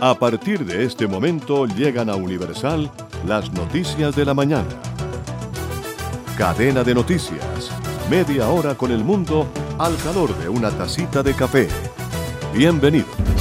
A 0.00 0.14
partir 0.14 0.64
de 0.64 0.84
este 0.84 1.08
momento 1.08 1.66
llegan 1.66 2.08
a 2.08 2.14
Universal 2.14 2.88
las 3.26 3.52
noticias 3.52 4.14
de 4.14 4.24
la 4.24 4.32
mañana. 4.32 4.68
Cadena 6.36 6.84
de 6.84 6.94
noticias. 6.94 7.72
Media 8.08 8.48
hora 8.48 8.76
con 8.76 8.92
el 8.92 9.02
mundo 9.02 9.48
al 9.76 9.96
calor 9.96 10.32
de 10.38 10.48
una 10.48 10.70
tacita 10.70 11.24
de 11.24 11.34
café. 11.34 11.68
Bienvenido. 12.54 13.37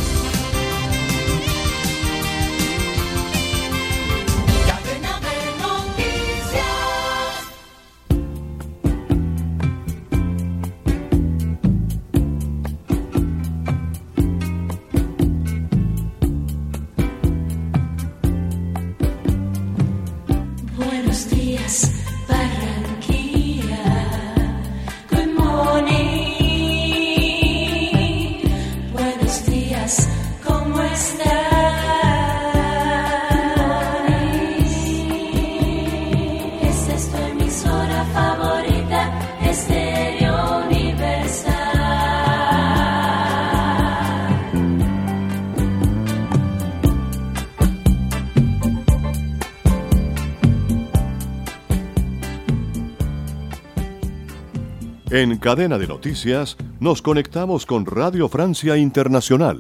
En 55.18 55.40
cadena 55.40 55.80
de 55.80 55.88
noticias 55.88 56.58
nos 56.80 57.02
conectamos 57.02 57.66
con 57.66 57.88
Radio 57.88 58.30
Francia 58.30 58.78
Internacional. 58.78 59.59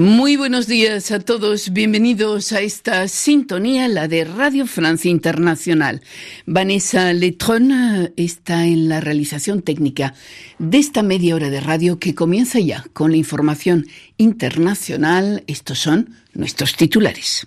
Muy 0.00 0.36
buenos 0.36 0.66
días 0.66 1.10
a 1.10 1.20
todos, 1.20 1.74
bienvenidos 1.74 2.52
a 2.52 2.62
esta 2.62 3.06
sintonía, 3.06 3.86
la 3.86 4.08
de 4.08 4.24
Radio 4.24 4.66
Francia 4.66 5.10
Internacional. 5.10 6.00
Vanessa 6.46 7.12
Letron 7.12 8.10
está 8.16 8.64
en 8.64 8.88
la 8.88 9.02
realización 9.02 9.60
técnica 9.60 10.14
de 10.58 10.78
esta 10.78 11.02
media 11.02 11.34
hora 11.34 11.50
de 11.50 11.60
radio 11.60 11.98
que 11.98 12.14
comienza 12.14 12.60
ya 12.60 12.86
con 12.94 13.10
la 13.10 13.18
información 13.18 13.88
internacional. 14.16 15.44
Estos 15.46 15.80
son 15.80 16.14
nuestros 16.32 16.76
titulares. 16.76 17.46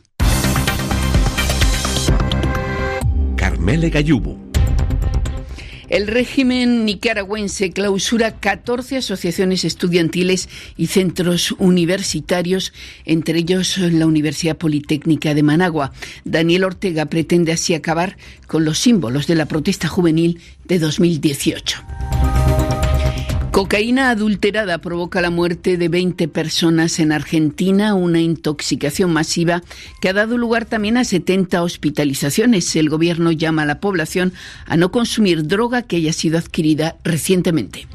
Carmele 3.35 3.89
Gayubo. 3.89 4.42
El 5.93 6.07
régimen 6.07 6.85
nicaragüense 6.85 7.69
clausura 7.69 8.39
14 8.39 8.97
asociaciones 8.97 9.63
estudiantiles 9.63 10.49
y 10.75 10.87
centros 10.87 11.51
universitarios, 11.59 12.73
entre 13.05 13.37
ellos 13.37 13.77
la 13.77 14.07
Universidad 14.07 14.57
Politécnica 14.57 15.35
de 15.35 15.43
Managua. 15.43 15.93
Daniel 16.25 16.63
Ortega 16.63 17.05
pretende 17.05 17.51
así 17.51 17.75
acabar 17.75 18.17
con 18.47 18.65
los 18.65 18.79
símbolos 18.79 19.27
de 19.27 19.35
la 19.35 19.45
protesta 19.45 19.87
juvenil 19.87 20.41
de 20.65 20.79
2018. 20.79 21.83
Cocaína 23.53 24.09
adulterada 24.09 24.79
provoca 24.79 25.21
la 25.21 25.29
muerte 25.29 25.77
de 25.77 25.87
20 25.87 26.27
personas 26.27 26.97
en 26.97 27.11
Argentina, 27.11 27.93
una 27.93 28.19
intoxicación 28.19 29.13
masiva 29.13 29.61
que 30.01 30.09
ha 30.09 30.13
dado 30.13 30.39
lugar 30.39 30.65
también 30.65 30.97
a 30.97 31.03
70 31.03 31.61
hospitalizaciones. 31.61 32.75
El 32.75 32.89
gobierno 32.89 33.31
llama 33.31 33.61
a 33.61 33.67
la 33.67 33.79
población 33.79 34.33
a 34.65 34.75
no 34.75 34.91
consumir 34.91 35.45
droga 35.45 35.83
que 35.83 35.97
haya 35.97 36.13
sido 36.13 36.39
adquirida 36.39 36.95
recientemente. 37.03 37.85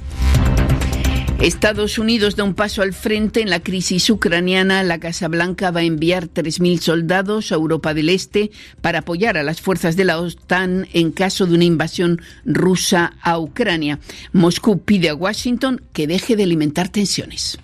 Estados 1.40 1.98
Unidos 1.98 2.34
da 2.34 2.42
un 2.42 2.54
paso 2.54 2.82
al 2.82 2.92
frente 2.92 3.40
en 3.40 3.48
la 3.48 3.60
crisis 3.60 4.10
ucraniana. 4.10 4.82
La 4.82 4.98
Casa 4.98 5.28
Blanca 5.28 5.70
va 5.70 5.80
a 5.80 5.84
enviar 5.84 6.26
3.000 6.26 6.80
soldados 6.80 7.52
a 7.52 7.54
Europa 7.54 7.94
del 7.94 8.08
Este 8.08 8.50
para 8.80 9.00
apoyar 9.00 9.38
a 9.38 9.44
las 9.44 9.60
fuerzas 9.60 9.94
de 9.94 10.04
la 10.04 10.18
OTAN 10.18 10.88
en 10.92 11.12
caso 11.12 11.46
de 11.46 11.54
una 11.54 11.64
invasión 11.64 12.20
rusa 12.44 13.14
a 13.22 13.38
Ucrania. 13.38 14.00
Moscú 14.32 14.80
pide 14.80 15.10
a 15.10 15.14
Washington 15.14 15.80
que 15.92 16.08
deje 16.08 16.34
de 16.34 16.42
alimentar 16.42 16.88
tensiones. 16.88 17.58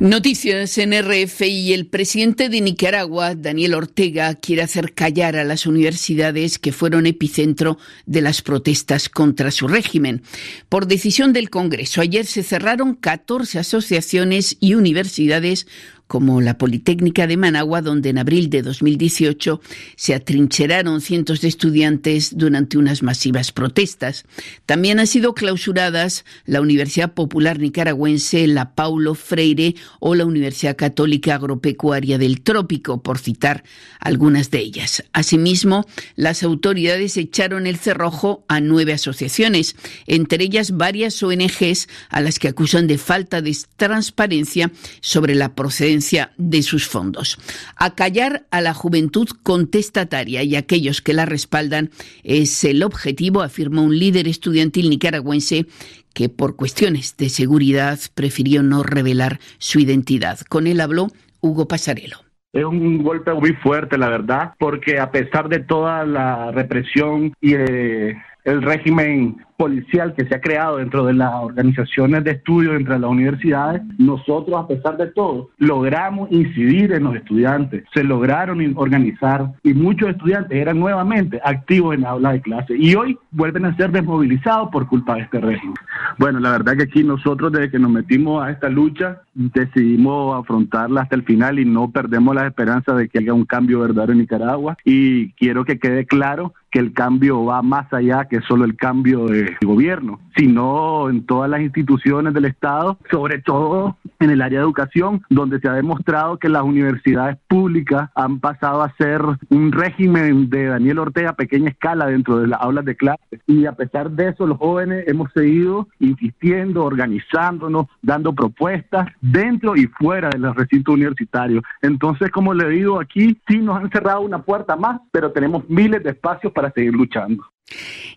Noticias 0.00 0.78
en 0.78 0.92
RFI. 0.92 1.72
El 1.72 1.88
presidente 1.88 2.48
de 2.48 2.60
Nicaragua, 2.60 3.34
Daniel 3.34 3.74
Ortega, 3.74 4.36
quiere 4.36 4.62
hacer 4.62 4.94
callar 4.94 5.34
a 5.34 5.42
las 5.42 5.66
universidades 5.66 6.60
que 6.60 6.70
fueron 6.70 7.04
epicentro 7.06 7.78
de 8.06 8.20
las 8.20 8.40
protestas 8.40 9.08
contra 9.08 9.50
su 9.50 9.66
régimen. 9.66 10.22
Por 10.68 10.86
decisión 10.86 11.32
del 11.32 11.50
Congreso, 11.50 12.00
ayer 12.00 12.26
se 12.26 12.44
cerraron 12.44 12.94
14 12.94 13.58
asociaciones 13.58 14.56
y 14.60 14.74
universidades 14.74 15.66
como 16.08 16.40
la 16.40 16.58
Politécnica 16.58 17.26
de 17.26 17.36
Managua, 17.36 17.82
donde 17.82 18.08
en 18.08 18.18
abril 18.18 18.48
de 18.50 18.62
2018 18.62 19.60
se 19.94 20.14
atrincheraron 20.14 21.00
cientos 21.02 21.42
de 21.42 21.48
estudiantes 21.48 22.36
durante 22.36 22.78
unas 22.78 23.02
masivas 23.02 23.52
protestas. 23.52 24.24
También 24.66 24.98
han 24.98 25.06
sido 25.06 25.34
clausuradas 25.34 26.24
la 26.46 26.62
Universidad 26.62 27.12
Popular 27.12 27.58
Nicaragüense, 27.58 28.46
la 28.46 28.74
Paulo 28.74 29.14
Freire 29.14 29.74
o 30.00 30.14
la 30.14 30.24
Universidad 30.24 30.76
Católica 30.76 31.34
Agropecuaria 31.34 32.16
del 32.16 32.40
Trópico, 32.40 33.02
por 33.02 33.18
citar 33.18 33.62
algunas 34.00 34.50
de 34.50 34.60
ellas. 34.60 35.04
Asimismo, 35.12 35.86
las 36.16 36.42
autoridades 36.42 37.18
echaron 37.18 37.66
el 37.66 37.76
cerrojo 37.76 38.46
a 38.48 38.60
nueve 38.60 38.94
asociaciones, 38.94 39.76
entre 40.06 40.44
ellas 40.44 40.76
varias 40.76 41.22
ONGs 41.22 41.88
a 42.08 42.22
las 42.22 42.38
que 42.38 42.48
acusan 42.48 42.86
de 42.86 42.96
falta 42.96 43.42
de 43.42 43.54
transparencia 43.76 44.70
sobre 45.00 45.34
la 45.34 45.54
procedencia 45.54 45.97
de 46.36 46.62
sus 46.62 46.86
fondos. 46.86 47.38
Acallar 47.76 48.46
a 48.50 48.60
la 48.60 48.74
juventud 48.74 49.28
contestataria 49.42 50.42
y 50.42 50.56
aquellos 50.56 51.02
que 51.02 51.14
la 51.14 51.26
respaldan 51.26 51.90
es 52.22 52.64
el 52.64 52.82
objetivo, 52.82 53.42
afirmó 53.42 53.82
un 53.82 53.98
líder 53.98 54.28
estudiantil 54.28 54.90
nicaragüense 54.90 55.66
que 56.14 56.28
por 56.28 56.56
cuestiones 56.56 57.16
de 57.16 57.28
seguridad 57.28 57.98
prefirió 58.14 58.62
no 58.62 58.82
revelar 58.82 59.38
su 59.58 59.78
identidad. 59.78 60.40
Con 60.48 60.66
él 60.66 60.80
habló 60.80 61.08
Hugo 61.40 61.68
Pasarelo. 61.68 62.18
Es 62.52 62.64
un 62.64 63.02
golpe 63.02 63.32
muy 63.34 63.52
fuerte, 63.54 63.98
la 63.98 64.08
verdad, 64.08 64.54
porque 64.58 64.98
a 64.98 65.10
pesar 65.10 65.48
de 65.48 65.60
toda 65.60 66.04
la 66.04 66.50
represión 66.50 67.34
y 67.40 67.54
eh, 67.54 68.16
el 68.44 68.62
régimen 68.62 69.44
policial 69.58 70.14
que 70.14 70.24
se 70.24 70.36
ha 70.36 70.40
creado 70.40 70.76
dentro 70.76 71.04
de 71.04 71.14
las 71.14 71.34
organizaciones 71.34 72.22
de 72.22 72.30
estudio, 72.30 72.74
dentro 72.74 72.94
de 72.94 73.00
las 73.00 73.10
universidades, 73.10 73.82
nosotros, 73.98 74.56
a 74.56 74.68
pesar 74.68 74.96
de 74.96 75.08
todo, 75.08 75.50
logramos 75.58 76.30
incidir 76.30 76.92
en 76.92 77.02
los 77.02 77.16
estudiantes, 77.16 77.84
se 77.92 78.04
lograron 78.04 78.60
organizar 78.76 79.52
y 79.64 79.74
muchos 79.74 80.10
estudiantes 80.10 80.56
eran 80.56 80.78
nuevamente 80.78 81.40
activos 81.44 81.96
en 81.96 82.02
la 82.02 82.10
aula 82.10 82.32
de 82.32 82.40
clase 82.40 82.76
y 82.78 82.94
hoy 82.94 83.18
vuelven 83.32 83.64
a 83.64 83.76
ser 83.76 83.90
desmovilizados 83.90 84.68
por 84.70 84.86
culpa 84.86 85.16
de 85.16 85.22
este 85.22 85.40
régimen. 85.40 85.74
Bueno, 86.18 86.38
la 86.38 86.52
verdad 86.52 86.76
que 86.76 86.84
aquí 86.84 87.02
nosotros 87.02 87.50
desde 87.50 87.70
que 87.70 87.80
nos 87.80 87.90
metimos 87.90 88.44
a 88.44 88.52
esta 88.52 88.68
lucha 88.68 89.22
decidimos 89.34 90.38
afrontarla 90.40 91.02
hasta 91.02 91.16
el 91.16 91.24
final 91.24 91.58
y 91.58 91.64
no 91.64 91.90
perdemos 91.90 92.32
la 92.34 92.46
esperanza 92.46 92.94
de 92.94 93.08
que 93.08 93.18
haya 93.18 93.34
un 93.34 93.44
cambio 93.44 93.80
verdadero 93.80 94.12
en 94.12 94.18
Nicaragua 94.18 94.76
y 94.84 95.32
quiero 95.32 95.64
que 95.64 95.80
quede 95.80 96.06
claro 96.06 96.54
que 96.70 96.78
el 96.78 96.92
cambio 96.92 97.44
va 97.44 97.62
más 97.62 97.92
allá 97.92 98.26
que 98.26 98.40
solo 98.42 98.64
el 98.64 98.76
cambio 98.76 99.26
de 99.26 99.47
gobierno, 99.62 100.20
sino 100.36 101.08
en 101.08 101.24
todas 101.26 101.50
las 101.50 101.60
instituciones 101.60 102.34
del 102.34 102.46
Estado, 102.46 102.98
sobre 103.10 103.38
todo 103.40 103.96
en 104.20 104.30
el 104.30 104.42
área 104.42 104.60
de 104.60 104.64
educación, 104.64 105.22
donde 105.30 105.60
se 105.60 105.68
ha 105.68 105.72
demostrado 105.72 106.38
que 106.38 106.48
las 106.48 106.62
universidades 106.62 107.38
públicas 107.48 108.10
han 108.14 108.40
pasado 108.40 108.82
a 108.82 108.94
ser 108.96 109.22
un 109.50 109.72
régimen 109.72 110.50
de 110.50 110.66
Daniel 110.66 110.98
Ortega 110.98 111.30
a 111.30 111.36
pequeña 111.36 111.70
escala 111.70 112.06
dentro 112.06 112.38
de 112.38 112.48
las 112.48 112.60
aulas 112.60 112.84
de 112.84 112.96
clase. 112.96 113.40
Y 113.46 113.66
a 113.66 113.72
pesar 113.72 114.10
de 114.10 114.28
eso, 114.28 114.46
los 114.46 114.58
jóvenes 114.58 115.04
hemos 115.06 115.32
seguido 115.32 115.88
insistiendo, 116.00 116.84
organizándonos, 116.84 117.86
dando 118.02 118.34
propuestas 118.34 119.08
dentro 119.20 119.76
y 119.76 119.86
fuera 119.86 120.30
de 120.30 120.38
los 120.38 120.56
recintos 120.56 120.94
universitarios. 120.94 121.62
Entonces, 121.82 122.30
como 122.30 122.54
le 122.54 122.68
digo 122.68 123.00
aquí, 123.00 123.40
sí 123.48 123.58
nos 123.58 123.78
han 123.78 123.90
cerrado 123.90 124.20
una 124.20 124.42
puerta 124.42 124.76
más, 124.76 125.00
pero 125.10 125.32
tenemos 125.32 125.68
miles 125.68 126.02
de 126.02 126.10
espacios 126.10 126.52
para 126.52 126.70
seguir 126.72 126.94
luchando. 126.94 127.44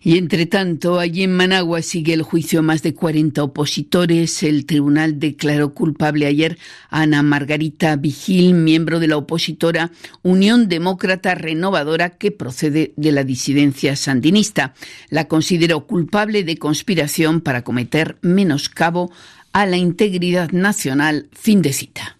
Y 0.04 0.18
entre 0.18 0.48
tanto, 0.48 1.00
allí 1.00 1.24
en 1.24 1.36
Managua 1.36 1.82
sigue 1.82 2.14
el 2.14 2.24
juicio 2.24 2.64
más 2.64 2.82
de 2.82 2.96
40 2.96 3.44
opositores. 3.44 4.42
El 4.42 4.66
tribunal 4.66 5.20
declaró 5.20 5.74
culpable 5.74 6.26
ayer 6.26 6.58
a 6.90 7.02
Ana 7.02 7.22
Margarita 7.22 7.96
Vigil, 7.98 8.56
miembro 8.56 9.00
de 9.00 9.08
la 9.08 9.18
opositora 9.18 9.92
Unión 10.24 10.70
Demócrata 10.70 11.36
Renovadora 11.36 12.18
que 12.18 12.32
procede 12.32 12.94
de 12.96 13.12
la 13.12 13.24
disidencia 13.24 13.96
sandinista. 13.96 14.74
La 15.10 15.28
consideró 15.28 15.86
culpable 15.86 16.44
de 16.44 16.58
conspiración 16.58 17.42
para 17.42 17.64
cometer 17.64 18.18
menoscabo 18.22 19.12
a 19.54 19.66
la 19.68 19.78
integridad 19.78 20.52
nacional. 20.52 21.28
Fin 21.34 21.62
de 21.62 21.74
cita. 21.74 22.18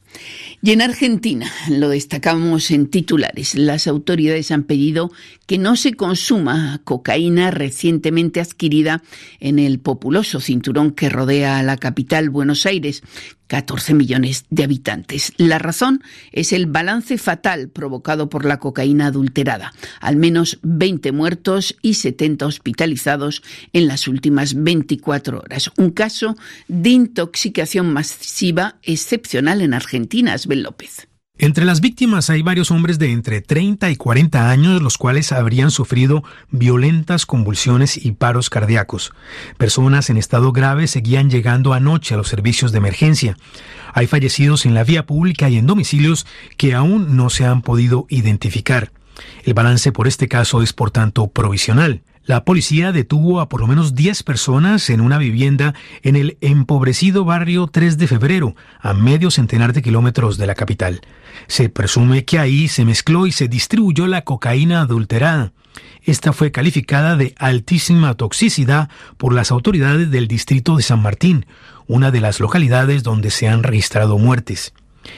Y 0.64 0.72
en 0.72 0.84
Argentina, 0.84 1.52
lo 1.70 1.90
destacamos 1.90 2.70
en 2.70 2.86
titulares, 2.86 3.56
las 3.56 3.88
autoridades 3.88 4.52
han 4.52 4.64
pedido 4.64 5.12
que 5.48 5.58
no 5.58 5.76
se 5.76 5.96
consuma 5.96 6.82
cocaína 6.84 7.50
recientemente 7.50 8.40
adquirida 8.40 9.02
en 9.40 9.58
el 9.58 9.80
populoso 9.80 10.40
cinturón 10.40 10.92
que 10.92 11.10
rodea 11.10 11.58
a 11.58 11.64
la 11.64 11.78
capital 11.78 12.30
Buenos 12.30 12.68
Aires, 12.68 13.02
14 13.52 13.96
millones 13.96 14.46
de 14.50 14.64
habitantes. 14.64 15.34
La 15.36 15.60
razón 15.60 16.02
es 16.32 16.54
el 16.54 16.68
balance 16.68 17.18
fatal 17.18 17.68
provocado 17.68 18.30
por 18.30 18.46
la 18.46 18.60
cocaína 18.60 19.08
adulterada. 19.08 19.74
Al 20.00 20.16
menos 20.16 20.60
20 20.62 21.12
muertos 21.12 21.76
y 21.82 21.96
70 21.96 22.46
hospitalizados 22.46 23.44
en 23.74 23.88
las 23.88 24.08
últimas 24.08 24.64
24 24.64 25.40
horas. 25.40 25.70
Un 25.76 25.90
caso 25.90 26.38
de 26.70 26.92
intoxicación 26.92 27.92
masiva 27.92 28.78
excepcional 28.84 29.60
en 29.60 29.74
Argentina, 29.74 30.32
Asbel 30.32 30.64
López. 30.64 31.11
Entre 31.38 31.66
las 31.66 31.82
víctimas 31.82 32.30
hay 32.30 32.44
varios 32.44 32.70
hombres 32.70 33.00
de 33.00 33.12
entre 33.12 33.42
30 33.42 33.90
y 33.90 33.96
40 33.96 34.52
años, 34.52 34.80
los 34.80 35.00
cuales 35.00 35.32
habrían 35.32 35.72
sufrido 35.72 36.24
violentas 36.52 37.26
convulsiones 37.26 37.98
y 37.98 38.12
paros 38.12 38.52
cardíacos. 38.52 39.12
Personas 39.58 40.12
en 40.12 40.18
estado 40.18 40.52
grave 40.52 40.86
seguían 40.86 41.32
llegando 41.32 41.74
anoche 41.74 42.14
a 42.14 42.18
los 42.18 42.28
servicios 42.28 42.72
de 42.72 42.78
emergencia. 42.78 43.38
Hay 43.92 44.06
fallecidos 44.06 44.68
en 44.68 44.76
la 44.76 44.84
vía 44.84 45.08
pública 45.08 45.50
y 45.50 45.58
en 45.58 45.66
domicilios 45.66 46.28
que 46.58 46.76
aún 46.76 47.16
no 47.16 47.32
se 47.32 47.44
han 47.44 47.64
podido 47.64 48.06
identificar. 48.10 48.92
El 49.44 49.56
balance 49.56 49.92
por 49.92 50.08
este 50.08 50.28
caso 50.28 50.62
es, 50.62 50.74
por 50.74 50.92
tanto, 50.92 51.28
provisional. 51.30 52.04
La 52.24 52.46
policía 52.46 52.92
detuvo 52.92 53.42
a 53.42 53.50
por 53.50 53.62
lo 53.62 53.68
menos 53.68 53.96
10 53.96 54.22
personas 54.22 54.92
en 54.92 55.02
una 55.02 55.18
vivienda 55.18 55.74
en 56.04 56.16
el 56.16 56.38
empobrecido 56.42 57.26
barrio 57.26 57.66
3 57.66 57.98
de 57.98 58.08
febrero, 58.08 58.56
a 58.80 58.94
medio 58.94 59.32
centenar 59.32 59.74
de 59.74 59.82
kilómetros 59.82 60.38
de 60.38 60.46
la 60.46 60.54
capital. 60.54 61.02
Se 61.48 61.70
presume 61.70 62.24
que 62.24 62.38
ahí 62.38 62.68
se 62.68 62.86
mezcló 62.86 63.26
y 63.26 63.32
se 63.32 63.48
distribuyó 63.48 64.06
la 64.06 64.22
cocaína 64.24 64.82
adulterada. 64.82 65.52
Esta 66.04 66.32
fue 66.32 66.52
calificada 66.52 67.16
de 67.16 67.34
altísima 67.40 68.14
toxicidad 68.14 68.90
por 69.18 69.34
las 69.34 69.50
autoridades 69.50 70.12
del 70.12 70.28
distrito 70.28 70.78
de 70.78 70.84
San 70.84 71.02
Martín, 71.02 71.48
una 71.88 72.12
de 72.12 72.22
las 72.22 72.40
localidades 72.40 73.02
donde 73.02 73.32
se 73.32 73.48
han 73.48 73.64
registrado 73.64 74.20
muertes. 74.20 74.74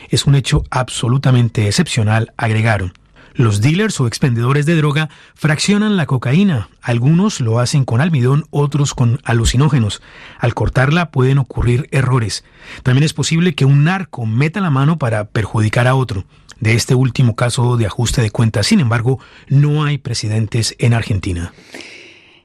Es 0.09 0.25
un 0.25 0.35
hecho 0.35 0.63
absolutamente 0.69 1.67
excepcional, 1.67 2.31
agregaron. 2.37 2.93
Los 3.35 3.61
dealers 3.61 3.99
o 3.99 4.07
expendedores 4.07 4.65
de 4.65 4.75
droga 4.75 5.09
fraccionan 5.33 5.97
la 5.97 6.05
cocaína. 6.05 6.69
Algunos 6.81 7.39
lo 7.39 7.59
hacen 7.59 7.83
con 7.83 7.99
almidón, 7.99 8.45
otros 8.51 8.93
con 8.93 9.19
alucinógenos. 9.23 10.01
Al 10.37 10.53
cortarla 10.53 11.09
pueden 11.09 11.39
ocurrir 11.39 11.87
errores. 11.91 12.43
También 12.83 13.03
es 13.03 13.13
posible 13.13 13.55
que 13.55 13.65
un 13.65 13.83
narco 13.83 14.25
meta 14.25 14.61
la 14.61 14.69
mano 14.69 14.97
para 14.97 15.25
perjudicar 15.25 15.87
a 15.87 15.95
otro. 15.95 16.25
De 16.59 16.75
este 16.75 16.95
último 16.95 17.35
caso 17.35 17.75
de 17.75 17.87
ajuste 17.87 18.21
de 18.21 18.31
cuentas, 18.31 18.67
sin 18.67 18.79
embargo, 18.79 19.19
no 19.49 19.83
hay 19.83 19.97
precedentes 19.97 20.75
en 20.77 20.93
Argentina. 20.93 21.53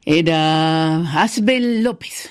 Era 0.05 1.23
Asbel 1.23 1.83
López. 1.83 2.31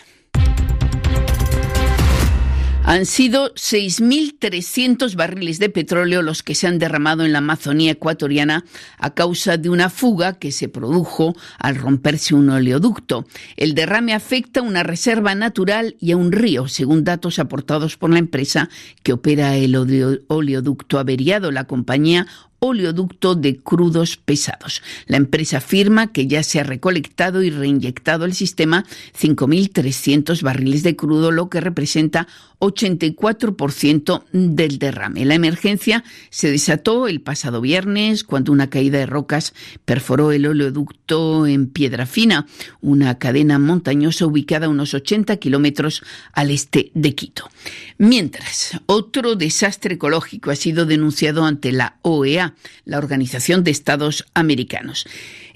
Han 2.87 3.05
sido 3.05 3.53
6.300 3.55 5.15
barriles 5.17 5.59
de 5.59 5.69
petróleo 5.69 6.21
los 6.21 6.41
que 6.41 6.55
se 6.55 6.67
han 6.67 6.79
derramado 6.79 7.25
en 7.25 7.33
la 7.33 7.39
Amazonía 7.39 7.91
ecuatoriana 7.91 8.63
a 8.97 9.13
causa 9.13 9.57
de 9.57 9.69
una 9.69 9.89
fuga 9.89 10.39
que 10.39 10.53
se 10.53 10.69
produjo 10.69 11.35
al 11.59 11.75
romperse 11.75 12.33
un 12.33 12.49
oleoducto. 12.49 13.27
El 13.57 13.75
derrame 13.75 14.13
afecta 14.13 14.61
a 14.61 14.63
una 14.63 14.83
reserva 14.83 15.35
natural 15.35 15.97
y 15.99 16.13
a 16.13 16.17
un 16.17 16.31
río, 16.31 16.69
según 16.69 17.03
datos 17.03 17.39
aportados 17.39 17.97
por 17.97 18.09
la 18.09 18.19
empresa 18.19 18.69
que 19.03 19.11
opera 19.11 19.57
el 19.57 19.75
oleoducto 19.75 20.97
averiado. 20.97 21.51
La 21.51 21.65
compañía 21.65 22.25
oleoducto 22.59 23.35
de 23.35 23.57
crudos 23.57 24.17
pesados. 24.17 24.81
La 25.05 25.17
empresa 25.17 25.57
afirma 25.57 26.11
que 26.11 26.27
ya 26.27 26.43
se 26.43 26.59
ha 26.59 26.63
recolectado 26.63 27.43
y 27.43 27.49
reinyectado 27.49 28.25
al 28.25 28.33
sistema 28.33 28.85
5.300 29.19 30.41
barriles 30.41 30.83
de 30.83 30.95
crudo, 30.95 31.31
lo 31.31 31.49
que 31.49 31.61
representa 31.61 32.27
84% 32.59 34.23
del 34.31 34.79
derrame. 34.79 35.25
La 35.25 35.35
emergencia 35.35 36.03
se 36.29 36.51
desató 36.51 37.07
el 37.07 37.21
pasado 37.21 37.61
viernes 37.61 38.23
cuando 38.23 38.51
una 38.51 38.69
caída 38.69 38.97
de 38.99 39.05
rocas 39.05 39.53
perforó 39.85 40.31
el 40.31 40.45
oleoducto 40.45 41.45
en 41.45 41.67
Piedra 41.67 42.05
Fina, 42.05 42.47
una 42.81 43.17
cadena 43.17 43.59
montañosa 43.59 44.25
ubicada 44.25 44.65
a 44.65 44.69
unos 44.69 44.93
80 44.93 45.37
kilómetros 45.37 46.03
al 46.33 46.51
este 46.51 46.91
de 46.93 47.15
Quito. 47.15 47.49
Mientras, 47.97 48.79
otro 48.85 49.35
desastre 49.35 49.95
ecológico 49.95 50.51
ha 50.51 50.55
sido 50.55 50.85
denunciado 50.85 51.45
ante 51.45 51.71
la 51.71 51.97
OEA 52.01 52.55
la 52.85 52.97
Organización 52.97 53.63
de 53.63 53.71
Estados 53.71 54.25
Americanos. 54.33 55.05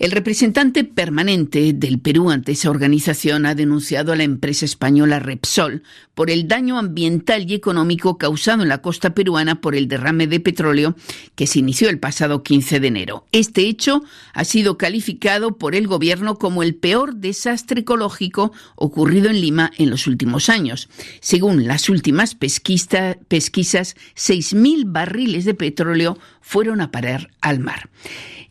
El 0.02 0.10
representante 0.10 0.84
permanente 0.84 1.74
del 1.74 2.00
Perú 2.00 2.32
ante 2.32 2.54
esa 2.54 2.72
organización 2.72 3.46
ha 3.46 3.54
denunciado 3.54 4.12
a 4.12 4.16
la 4.16 4.24
empresa 4.24 4.66
española 4.66 5.20
Repsol 5.20 5.84
por 6.16 6.32
el 6.32 6.48
daño 6.48 6.80
ambiental 6.80 7.48
y 7.48 7.54
económico 7.54 8.18
causado 8.18 8.64
en 8.64 8.70
la 8.70 8.82
costa 8.82 9.14
peruana 9.14 9.62
por 9.62 9.76
el 9.76 9.88
derrame 9.88 10.26
de 10.26 10.40
petróleo 10.40 10.96
que 11.36 11.46
se 11.46 11.60
inició 11.60 11.88
el 11.88 12.00
pasado 12.00 12.42
15 12.42 12.80
de 12.80 12.88
enero. 12.88 13.28
Este 13.32 13.68
hecho 13.68 14.04
ha 14.34 14.44
sido 14.44 14.76
calificado 14.76 15.60
por 15.60 15.76
el 15.76 15.86
gobierno 15.86 16.40
como 16.40 16.64
el 16.64 16.74
peor 16.74 17.18
desastre 17.18 17.82
ecológico 17.82 18.54
ocurrido 18.78 19.30
en 19.30 19.40
Lima 19.40 19.70
en 19.78 19.92
los 19.92 20.08
últimos 20.08 20.50
años. 20.50 20.90
Según 21.20 21.68
las 21.68 21.90
últimas 21.90 22.34
pesquisas, 22.34 23.18
6.000 23.30 24.84
barriles 24.88 25.46
de 25.46 25.54
petróleo 25.54 26.18
fueron 26.42 26.82
a 26.82 26.90
parar 26.90 27.30
al 27.40 27.60
mar. 27.60 27.92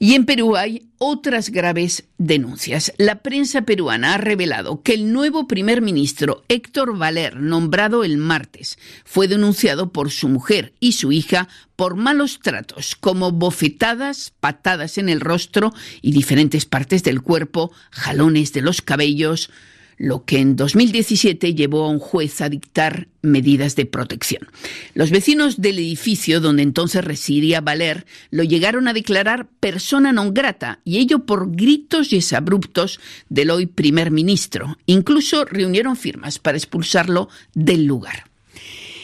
Y 0.02 0.14
en 0.14 0.25
Perú 0.25 0.56
hay 0.56 0.88
otras 0.97 1.50
graves 1.50 2.05
denuncias. 2.17 2.91
La 2.97 3.17
prensa 3.17 3.67
peruana 3.67 4.14
ha 4.14 4.17
revelado 4.17 4.82
que 4.82 4.94
el 4.94 5.12
nuevo 5.12 5.47
primer 5.47 5.82
ministro 5.82 6.43
Héctor 6.49 6.97
Valer, 6.97 7.37
nombrado 7.37 8.02
el 8.02 8.17
martes, 8.17 8.79
fue 9.05 9.29
denunciado 9.29 9.93
por 9.93 10.11
su 10.11 10.31
mujer 10.31 10.73
y 10.81 10.93
su 10.93 11.12
hija 11.12 11.49
por 11.76 11.97
malos 11.97 12.41
tratos, 12.43 12.97
como 12.97 13.31
bofetadas, 13.31 14.32
patadas 14.41 14.96
en 14.96 15.10
el 15.10 15.20
rostro 15.20 15.74
y 16.01 16.13
diferentes 16.13 16.65
partes 16.65 17.03
del 17.03 17.20
cuerpo, 17.20 17.70
jalones 17.91 18.55
de 18.55 18.63
los 18.63 18.81
cabellos, 18.81 19.51
lo 20.00 20.24
que 20.24 20.38
en 20.38 20.56
2017 20.56 21.54
llevó 21.54 21.84
a 21.84 21.90
un 21.90 21.98
juez 21.98 22.40
a 22.40 22.48
dictar 22.48 23.08
medidas 23.20 23.76
de 23.76 23.84
protección. 23.84 24.48
Los 24.94 25.10
vecinos 25.10 25.60
del 25.60 25.78
edificio 25.78 26.40
donde 26.40 26.62
entonces 26.62 27.04
residía 27.04 27.60
Valer 27.60 28.06
lo 28.30 28.42
llegaron 28.42 28.88
a 28.88 28.94
declarar 28.94 29.48
persona 29.60 30.10
non 30.10 30.32
grata, 30.32 30.80
y 30.88 31.04
ello 31.04 31.28
por 31.28 31.52
gritos 31.52 32.14
y 32.14 32.16
exabruptos 32.16 32.98
del 33.28 33.52
hoy 33.52 33.66
primer 33.66 34.10
ministro. 34.10 34.78
Incluso 34.86 35.44
reunieron 35.44 35.96
firmas 35.96 36.38
para 36.38 36.56
expulsarlo 36.56 37.28
del 37.52 37.84
lugar. 37.84 38.30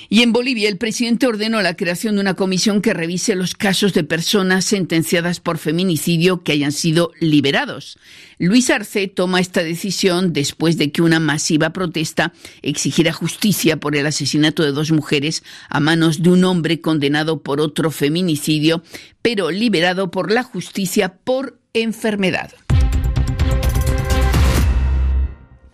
Y 0.09 0.23
en 0.23 0.33
Bolivia, 0.33 0.69
el 0.69 0.79
presidente 0.79 1.27
ordenó 1.27 1.63
la 1.63 1.77
creación 1.77 2.15
de 2.15 2.21
una 2.21 2.35
comisión 2.35 2.81
que 2.81 2.95
revise 2.95 3.35
los 3.35 3.55
casos 3.55 3.93
de 3.93 4.05
personas 4.05 4.65
sentenciadas 4.65 5.41
por 5.41 5.59
feminicidio 5.59 6.43
que 6.43 6.53
hayan 6.53 6.73
sido 6.73 7.11
liberados. 7.21 7.99
Luis 8.39 8.71
Arce 8.71 9.09
toma 9.09 9.41
esta 9.41 9.63
decisión 9.63 10.33
después 10.33 10.79
de 10.79 10.93
que 10.93 11.03
una 11.03 11.21
masiva 11.21 11.71
protesta 11.71 12.33
exigiera 12.63 13.13
justicia 13.13 13.79
por 13.79 13.97
el 13.97 14.07
asesinato 14.07 14.63
de 14.63 14.73
dos 14.73 14.93
mujeres 14.93 15.43
a 15.69 15.81
manos 15.81 16.23
de 16.23 16.31
un 16.31 16.45
hombre 16.45 16.81
condenado 16.81 17.43
por 17.43 17.61
otro 17.61 17.91
feminicidio, 17.91 18.83
pero 19.23 19.51
liberado 19.51 20.11
por 20.11 20.31
la 20.31 20.43
justicia 20.43 21.15
por 21.25 21.59
enfermedad. 21.73 22.53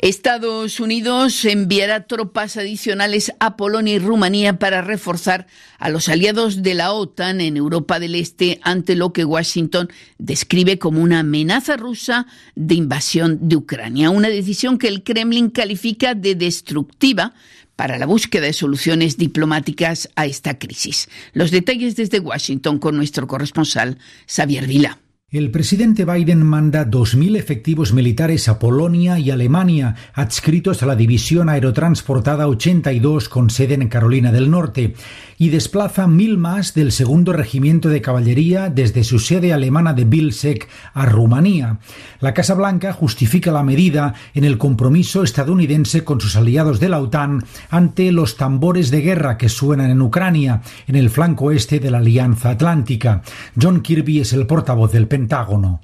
Estados 0.02 0.80
Unidos 0.80 1.44
enviará 1.44 2.08
tropas 2.08 2.56
adicionales 2.56 3.32
a 3.38 3.56
Polonia 3.56 3.94
y 3.94 3.98
Rumanía 4.00 4.58
para 4.58 4.82
reforzar 4.82 5.46
a 5.78 5.90
los 5.90 6.08
aliados 6.08 6.64
de 6.64 6.74
la 6.74 6.92
OTAN 6.92 7.40
en 7.40 7.56
Europa 7.56 8.00
del 8.00 8.16
Este 8.16 8.58
ante 8.64 8.96
lo 8.96 9.12
que 9.12 9.24
Washington 9.24 9.88
describe 10.18 10.80
como 10.80 11.00
una 11.00 11.20
amenaza 11.20 11.76
rusa 11.76 12.26
de 12.56 12.74
invasión 12.74 13.48
de 13.48 13.54
Ucrania, 13.54 14.10
una 14.10 14.28
decisión 14.28 14.76
que 14.76 14.88
el 14.88 15.04
Kremlin 15.04 15.50
califica 15.50 16.16
de 16.16 16.34
destructiva 16.34 17.32
para 17.76 17.96
la 17.96 18.06
búsqueda 18.06 18.46
de 18.46 18.54
soluciones 18.54 19.18
diplomáticas 19.18 20.08
a 20.16 20.26
esta 20.26 20.58
crisis. 20.58 21.08
Los 21.32 21.52
detalles 21.52 21.94
desde 21.94 22.18
Washington 22.18 22.80
con 22.80 22.96
nuestro 22.96 23.28
corresponsal 23.28 23.98
Xavier 24.26 24.66
Vila. 24.66 24.98
El 25.32 25.50
presidente 25.50 26.04
Biden 26.04 26.44
manda 26.44 26.84
2.000 26.84 27.38
efectivos 27.38 27.94
militares 27.94 28.50
a 28.50 28.58
Polonia 28.58 29.18
y 29.18 29.30
Alemania, 29.30 29.94
adscritos 30.12 30.82
a 30.82 30.86
la 30.86 30.94
División 30.94 31.48
Aerotransportada 31.48 32.46
82 32.48 33.30
con 33.30 33.48
sede 33.48 33.72
en 33.72 33.88
Carolina 33.88 34.30
del 34.30 34.50
Norte, 34.50 34.92
y 35.38 35.48
desplaza 35.48 36.06
mil 36.06 36.36
más 36.36 36.74
del 36.74 36.92
segundo 36.92 37.32
regimiento 37.32 37.88
de 37.88 38.02
caballería 38.02 38.68
desde 38.68 39.04
su 39.04 39.18
sede 39.18 39.54
alemana 39.54 39.94
de 39.94 40.04
Bilsek 40.04 40.68
a 40.92 41.06
Rumanía. 41.06 41.78
La 42.20 42.34
Casa 42.34 42.52
Blanca 42.52 42.92
justifica 42.92 43.50
la 43.50 43.62
medida 43.62 44.12
en 44.34 44.44
el 44.44 44.58
compromiso 44.58 45.22
estadounidense 45.22 46.04
con 46.04 46.20
sus 46.20 46.36
aliados 46.36 46.78
de 46.78 46.90
la 46.90 47.00
OTAN 47.00 47.42
ante 47.70 48.12
los 48.12 48.36
tambores 48.36 48.90
de 48.90 49.00
guerra 49.00 49.38
que 49.38 49.48
suenan 49.48 49.90
en 49.90 50.02
Ucrania, 50.02 50.60
en 50.86 50.94
el 50.94 51.08
flanco 51.08 51.50
este 51.50 51.80
de 51.80 51.90
la 51.90 51.98
Alianza 51.98 52.50
Atlántica. 52.50 53.22
John 53.60 53.80
Kirby 53.80 54.20
es 54.20 54.34
el 54.34 54.46
portavoz 54.46 54.92
del 54.92 55.08
Pentágono. 55.08 55.21
Pentágono. 55.22 55.78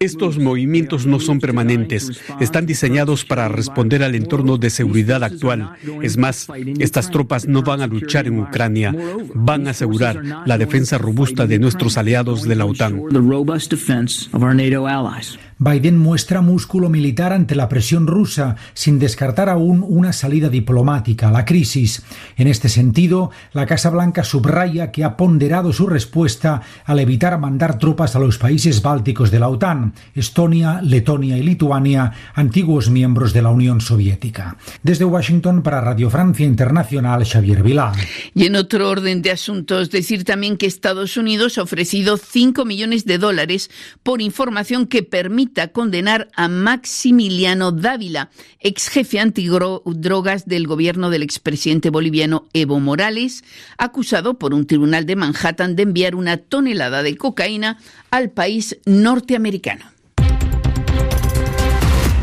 Estos 0.00 0.38
movimientos 0.38 1.06
no 1.06 1.20
son 1.20 1.38
permanentes, 1.38 2.20
están 2.40 2.66
diseñados 2.66 3.24
para 3.24 3.48
responder 3.48 4.02
al 4.02 4.14
entorno 4.14 4.58
de 4.58 4.70
seguridad 4.70 5.22
actual. 5.22 5.70
Es 6.02 6.16
más, 6.16 6.48
estas 6.78 7.10
tropas 7.10 7.46
no 7.46 7.62
van 7.62 7.82
a 7.82 7.86
luchar 7.86 8.26
en 8.26 8.40
Ucrania, 8.40 8.94
van 9.34 9.66
a 9.68 9.70
asegurar 9.70 10.20
la 10.44 10.58
defensa 10.58 10.98
robusta 10.98 11.46
de 11.46 11.58
nuestros 11.58 11.96
aliados 11.96 12.42
de 12.42 12.56
la 12.56 12.66
OTAN. 12.66 13.00
Biden 15.56 15.96
muestra 15.98 16.40
músculo 16.40 16.90
militar 16.90 17.32
ante 17.32 17.54
la 17.54 17.68
presión 17.68 18.08
rusa, 18.08 18.56
sin 18.74 18.98
descartar 18.98 19.48
aún 19.48 19.84
una 19.86 20.12
salida 20.12 20.48
diplomática 20.48 21.28
a 21.28 21.32
la 21.32 21.44
crisis. 21.44 22.02
En 22.36 22.48
este 22.48 22.68
sentido, 22.68 23.30
la 23.52 23.64
Casa 23.64 23.88
Blanca 23.90 24.24
subraya 24.24 24.90
que 24.90 25.04
ha 25.04 25.16
ponderado 25.16 25.72
su 25.72 25.86
respuesta 25.86 26.62
al 26.84 26.98
evitar 26.98 27.38
mandar 27.38 27.78
tropas 27.78 28.16
a 28.16 28.18
los 28.18 28.36
países 28.36 28.63
bálticos 28.82 29.30
de 29.30 29.38
la 29.38 29.48
OTAN, 29.48 29.94
Estonia, 30.14 30.80
Letonia 30.82 31.36
y 31.36 31.42
Lituania, 31.42 32.12
antiguos 32.34 32.90
miembros 32.90 33.32
de 33.32 33.42
la 33.42 33.50
Unión 33.50 33.80
Soviética. 33.80 34.56
Desde 34.82 35.04
Washington 35.04 35.62
para 35.62 35.80
Radio 35.80 36.10
Francia 36.10 36.46
Internacional, 36.46 37.24
Xavier 37.26 37.62
Vilá. 37.62 37.92
Y 38.34 38.46
en 38.46 38.56
otro 38.56 38.88
orden 38.88 39.22
de 39.22 39.30
asuntos, 39.30 39.90
decir 39.90 40.24
también 40.24 40.56
que 40.56 40.66
Estados 40.66 41.16
Unidos 41.16 41.58
ha 41.58 41.62
ofrecido 41.62 42.16
5 42.16 42.64
millones 42.64 43.04
de 43.04 43.18
dólares 43.18 43.70
por 44.02 44.22
información 44.22 44.86
que 44.86 45.02
permite 45.02 45.70
condenar 45.70 46.28
a 46.34 46.48
Maximiliano 46.48 47.72
Dávila, 47.72 48.30
ex 48.60 48.88
jefe 48.88 49.20
antidrogas 49.20 50.46
del 50.46 50.66
gobierno 50.66 51.10
del 51.10 51.22
expresidente 51.22 51.90
boliviano 51.90 52.48
Evo 52.52 52.80
Morales, 52.80 53.44
acusado 53.78 54.38
por 54.38 54.54
un 54.54 54.66
tribunal 54.66 55.06
de 55.06 55.16
Manhattan 55.16 55.76
de 55.76 55.82
enviar 55.82 56.14
una 56.14 56.38
tonelada 56.38 57.02
de 57.02 57.16
cocaína 57.16 57.78
al 58.14 58.30
país 58.30 58.78
norteamericano. 58.86 59.86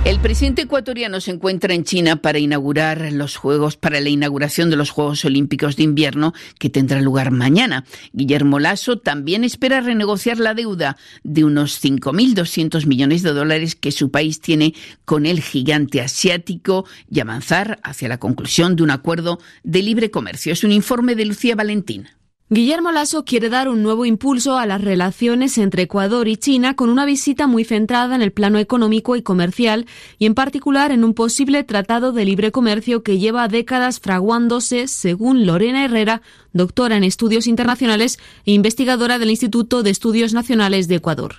El 0.05 0.21
presidente 0.21 0.61
ecuatoriano 0.61 1.19
se 1.19 1.31
encuentra 1.31 1.73
en 1.73 1.83
China 1.83 2.15
para 2.15 2.39
inaugurar 2.39 3.11
los 3.11 3.35
Juegos, 3.35 3.75
para 3.75 3.99
la 3.99 4.07
inauguración 4.07 4.69
de 4.69 4.77
los 4.77 4.89
Juegos 4.89 5.25
Olímpicos 5.25 5.75
de 5.75 5.83
Invierno 5.83 6.33
que 6.59 6.69
tendrá 6.69 7.01
lugar 7.01 7.31
mañana. 7.31 7.83
Guillermo 8.13 8.57
Lasso 8.57 8.99
también 8.99 9.43
espera 9.43 9.81
renegociar 9.81 10.37
la 10.37 10.53
deuda 10.53 10.95
de 11.23 11.43
unos 11.43 11.83
5.200 11.83 12.85
millones 12.85 13.21
de 13.21 13.33
dólares 13.33 13.75
que 13.75 13.91
su 13.91 14.11
país 14.11 14.39
tiene 14.39 14.73
con 15.03 15.25
el 15.25 15.41
gigante 15.41 15.99
asiático 15.99 16.85
y 17.09 17.19
avanzar 17.19 17.81
hacia 17.83 18.07
la 18.07 18.17
conclusión 18.17 18.77
de 18.77 18.83
un 18.83 18.91
acuerdo 18.91 19.39
de 19.63 19.81
libre 19.81 20.09
comercio. 20.09 20.53
Es 20.53 20.63
un 20.63 20.71
informe 20.71 21.15
de 21.15 21.25
Lucía 21.25 21.57
Valentín. 21.57 22.07
Guillermo 22.53 22.91
Lasso 22.91 23.23
quiere 23.23 23.47
dar 23.47 23.69
un 23.69 23.81
nuevo 23.81 24.03
impulso 24.03 24.57
a 24.57 24.65
las 24.65 24.81
relaciones 24.83 25.57
entre 25.57 25.83
Ecuador 25.83 26.27
y 26.27 26.35
China 26.35 26.75
con 26.75 26.89
una 26.89 27.05
visita 27.05 27.47
muy 27.47 27.63
centrada 27.63 28.13
en 28.13 28.21
el 28.21 28.33
plano 28.33 28.59
económico 28.59 29.15
y 29.15 29.21
comercial 29.21 29.85
y 30.17 30.25
en 30.25 30.35
particular 30.35 30.91
en 30.91 31.05
un 31.05 31.13
posible 31.13 31.63
tratado 31.63 32.11
de 32.11 32.25
libre 32.25 32.51
comercio 32.51 33.03
que 33.03 33.19
lleva 33.19 33.47
décadas 33.47 34.01
fraguándose, 34.01 34.89
según 34.89 35.45
Lorena 35.45 35.85
Herrera, 35.85 36.23
doctora 36.51 36.97
en 36.97 37.05
estudios 37.05 37.47
internacionales 37.47 38.19
e 38.45 38.51
investigadora 38.51 39.17
del 39.17 39.29
Instituto 39.29 39.81
de 39.81 39.91
Estudios 39.91 40.33
Nacionales 40.33 40.89
de 40.89 40.95
Ecuador. 40.95 41.35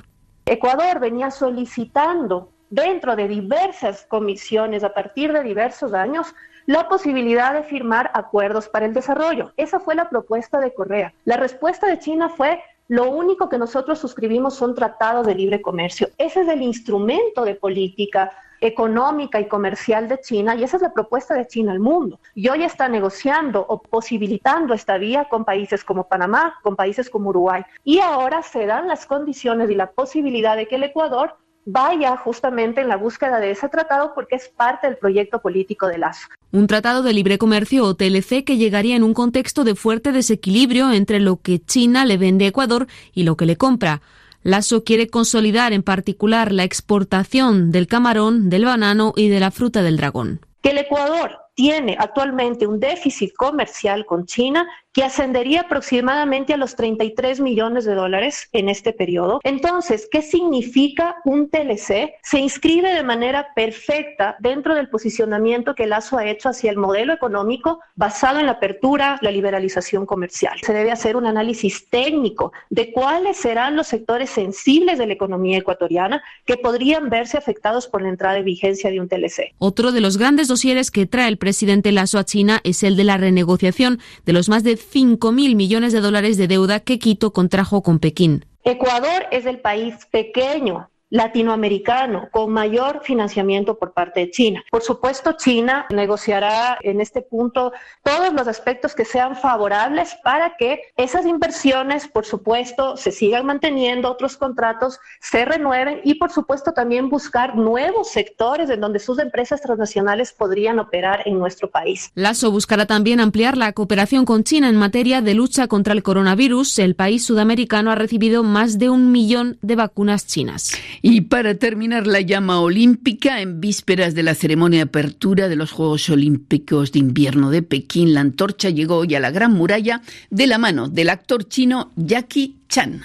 Ecuador 0.47 0.99
venía 0.99 1.31
solicitando 1.31 2.49
dentro 2.71 3.17
de 3.17 3.29
diversas 3.29 4.07
comisiones 4.09 4.83
a 4.83 4.95
partir 4.95 5.31
de 5.35 5.43
diversos 5.43 5.93
años 5.93 6.35
la 6.67 6.89
posibilidad 6.89 7.55
de 7.55 7.63
firmar 7.63 8.11
acuerdos 8.15 8.69
para 8.69 8.87
el 8.87 8.95
desarrollo. 8.95 9.53
Esa 9.57 9.81
fue 9.81 9.95
la 9.95 10.09
propuesta 10.09 10.61
de 10.61 10.73
Correa. 10.75 11.13
La 11.25 11.37
respuesta 11.37 11.87
de 11.87 11.99
China 11.99 12.29
fue 12.29 12.63
lo 12.89 13.11
único 13.11 13.49
que 13.49 13.59
nosotros 13.59 13.99
suscribimos 13.99 14.55
son 14.55 14.75
tratados 14.75 15.27
de 15.27 15.35
libre 15.35 15.63
comercio. 15.63 16.09
Ese 16.19 16.43
es 16.43 16.49
el 16.49 16.63
instrumento 16.63 17.45
de 17.45 17.55
política 17.55 18.33
económica 18.63 19.41
y 19.41 19.49
comercial 19.49 20.09
de 20.09 20.21
China 20.21 20.55
y 20.55 20.63
esa 20.63 20.77
es 20.77 20.83
la 20.83 20.93
propuesta 20.93 21.35
de 21.35 21.47
China 21.47 21.73
al 21.73 21.81
mundo. 21.81 22.21
Y 22.35 22.49
hoy 22.49 22.63
está 22.63 22.89
negociando 22.89 23.65
o 23.69 23.83
posibilitando 23.83 24.73
esta 24.73 24.99
vía 24.99 25.27
con 25.29 25.45
países 25.45 25.85
como 25.85 26.07
Panamá, 26.07 26.59
con 26.63 26.77
países 26.77 27.11
como 27.11 27.31
Uruguay. 27.31 27.65
Y 27.85 27.99
ahora 27.99 28.43
se 28.43 28.67
dan 28.67 28.87
las 28.87 29.05
condiciones 29.05 29.69
y 29.71 29.75
la 29.75 29.91
posibilidad 29.91 30.57
de 30.57 30.69
que 30.69 30.77
el 30.77 30.85
Ecuador 30.85 31.37
vaya 31.65 32.17
justamente 32.17 32.81
en 32.81 32.89
la 32.89 32.97
búsqueda 32.97 33.39
de 33.39 33.51
ese 33.51 33.69
tratado 33.69 34.13
porque 34.15 34.37
es 34.37 34.49
parte 34.49 34.87
del 34.87 34.97
proyecto 34.97 35.41
político 35.41 35.87
de 35.87 35.99
Lazo. 35.99 36.29
Un 36.51 36.67
tratado 36.67 37.03
de 37.03 37.13
libre 37.13 37.39
comercio 37.39 37.85
o 37.85 37.95
TLC 37.95 38.45
que 38.45 38.57
llegaría 38.57 38.97
en 38.97 39.05
un 39.05 39.15
contexto 39.15 39.65
de 39.65 39.75
fuerte 39.75 40.13
desequilibrio 40.13 40.93
entre 40.93 41.21
lo 41.21 41.41
que 41.41 41.61
China 41.61 42.05
le 42.05 42.19
vende 42.19 42.47
a 42.47 42.49
Ecuador 42.49 42.87
y 43.15 43.23
lo 43.23 43.37
que 43.37 43.47
le 43.47 43.57
compra. 43.57 44.03
Lazo 44.43 44.83
quiere 44.83 45.09
consolidar 45.09 45.73
en 45.73 45.83
particular 45.83 46.51
la 46.53 46.65
exportación 46.65 47.71
del 47.71 47.87
camarón, 47.87 48.51
del 48.51 48.65
banano 48.65 49.13
y 49.17 49.29
de 49.29 49.39
la 49.39 49.53
fruta 49.53 49.83
del 49.83 49.97
dragón. 49.97 50.41
Que 50.63 50.71
el 50.71 50.79
Ecuador 50.79 51.39
tiene 51.55 51.97
actualmente 51.99 52.67
un 52.67 52.81
déficit 52.81 53.35
comercial 53.35 54.05
con 54.07 54.27
China 54.27 54.67
que 54.93 55.05
ascendería 55.05 55.63
aproximadamente 55.63 56.53
a 56.53 56.57
los 56.57 56.77
33 56.77 57.41
millones 57.41 57.85
de 57.85 57.95
dólares 57.95 58.49
en 58.53 58.69
este 58.69 58.93
periodo. 58.93 59.41
Entonces, 59.43 60.09
¿qué 60.11 60.23
significa 60.23 61.17
un 61.25 61.49
TLC? 61.49 62.15
Se 62.23 62.39
inscribe 62.39 62.93
de 62.93 63.03
manera 63.03 63.49
perfecta 63.55 64.37
dentro 64.41 64.75
del 64.75 64.91
posicionamiento 64.91 65.75
que 65.75 65.87
Lazo 65.87 66.19
ha 66.19 66.27
hecho 66.27 66.51
hacia 66.51 66.71
el 66.71 66.77
modelo 66.77 67.13
económico 67.15 67.81
basado 67.95 68.39
en 68.39 68.47
la 68.47 68.53
apertura, 68.53 69.19
la 69.23 69.31
liberalización 69.31 70.05
comercial. 70.05 70.59
Se 70.63 70.73
debe 70.75 70.93
hacer 70.93 71.17
un 71.17 71.27
análisis 71.27 71.89
técnico 71.89 72.53
de 72.69 72.93
cuáles 72.93 73.39
serán 73.39 73.77
los 73.77 73.87
sectores 73.87 74.31
sensibles 74.31 74.99
de 74.99 75.07
la 75.07 75.15
economía 75.15 75.59
ecuatoriana 75.59 76.23
que 76.45 76.57
podrían 76.57 77.09
verse 77.09 77.39
afectados 77.39 77.89
por 77.89 78.03
la 78.03 78.09
entrada 78.09 78.35
de 78.35 78.43
vigencia 78.43 78.91
de 78.91 79.01
un 79.01 79.09
TLC. 79.09 79.55
Otro 79.59 79.93
de 79.93 80.01
los 80.01 80.19
grandes 80.19 80.49
dosieres 80.49 80.91
que 80.91 81.07
trae 81.07 81.29
el 81.29 81.39
presidente 81.39 81.93
Lazo 81.93 82.19
a 82.19 82.25
China 82.25 82.61
es 82.65 82.83
el 82.83 82.97
de 82.97 83.05
la 83.05 83.17
renegociación 83.17 84.01
de 84.27 84.33
los 84.33 84.49
más 84.49 84.65
de 84.65 84.82
5 84.91 85.33
mil 85.33 85.57
millones 85.57 85.93
de 85.93 86.01
dólares 86.01 86.37
de 86.37 86.49
deuda 86.49 86.81
que 86.81 86.99
Quito 86.99 87.33
contrajo 87.33 87.83
con 87.83 87.99
Pekín. 87.99 88.45
Ecuador 88.65 89.27
es 89.31 89.47
el 89.47 89.59
país 89.59 89.95
pequeño 90.11 90.89
latinoamericano 91.13 92.29
con 92.31 92.51
mayor 92.51 93.03
financiamiento 93.05 93.79
por 93.79 93.93
parte 93.93 94.21
de 94.21 94.31
China. 94.31 94.65
Por 94.71 94.83
supuesto, 94.83 95.33
China 95.33 95.87
negociará 95.91 96.79
en 96.81 97.03
este 97.03 97.21
punto 97.21 97.73
todos 98.03 98.33
los 98.33 98.49
aspectos 98.49 98.95
que 98.95 99.05
sean 99.05 99.37
favorables 99.37 100.17
para 100.25 100.57
que 100.57 100.81
esas 100.97 101.27
inversiones, 101.27 102.09
por 102.09 102.25
supuesto, 102.25 102.97
se 102.97 103.13
sigan 103.13 103.45
manteniendo, 103.45 104.11
otros 104.11 104.39
contratos 104.39 104.99
se 105.21 105.45
renueven 105.45 106.01
y, 106.03 106.15
por 106.15 106.33
supuesto, 106.33 106.73
también 106.73 107.11
buscar 107.11 107.57
nuevos 107.57 108.09
sectores 108.09 108.71
en 108.71 108.81
donde 108.81 108.99
sus 108.99 109.19
empresas 109.19 109.61
transnacionales 109.61 110.33
podrían 110.33 110.79
operar 110.79 111.23
en 111.27 111.39
nuestro 111.39 111.71
país. 111.71 112.11
Lazo 112.15 112.51
buscará 112.51 112.87
también 112.87 113.21
ampliar 113.21 113.59
la 113.59 113.75
cooperación 113.75 114.25
con 114.25 114.45
China 114.45 114.71
en 114.71 114.77
materia 114.77 115.21
de 115.21 115.35
lucha 115.35 115.69
contra 115.69 115.93
el 115.93 116.03
coronavirus. 116.03 116.79
El 116.79 116.95
país 116.95 117.27
sudamericano 117.27 117.91
ha 117.91 117.97
recibido 117.97 118.43
más 118.43 118.79
de 118.79 118.89
un 118.89 119.13
millón 119.13 119.59
de 119.61 119.77
vacunas 119.77 120.27
chinas. 120.27 120.73
Y 121.05 121.23
para 121.23 121.57
terminar 121.57 122.07
la 122.07 122.21
llama 122.21 122.61
olímpica, 122.61 123.41
en 123.41 123.61
vísperas 123.61 124.15
de 124.15 124.23
la 124.23 124.37
ceremonia 124.37 124.79
de 124.79 124.85
apertura 124.85 125.49
de 125.49 125.57
los 125.57 125.73
Juegos 125.73 126.09
Olímpicos 126.09 126.93
de 126.93 127.01
Invierno 127.01 127.51
de 127.51 127.63
Pekín, 127.63 128.15
la 128.15 128.21
antorcha 128.21 128.71
llegó 128.71 128.99
hoy 128.99 129.17
a 129.17 129.21
la 129.21 129.33
Gran 129.33 129.53
Muralla 129.53 130.01
de 130.31 130.47
la 130.47 130.59
mano 130.59 130.89
del 130.89 131.11
actor 131.11 131.49
chino 131.49 131.91
Jackie 131.97 132.61
Chan. 132.69 133.03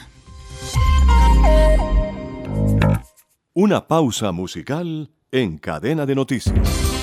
Una 3.54 3.88
pausa 3.88 4.32
musical 4.32 5.10
en 5.32 5.58
cadena 5.58 6.06
de 6.06 6.13
noticias. 6.13 6.97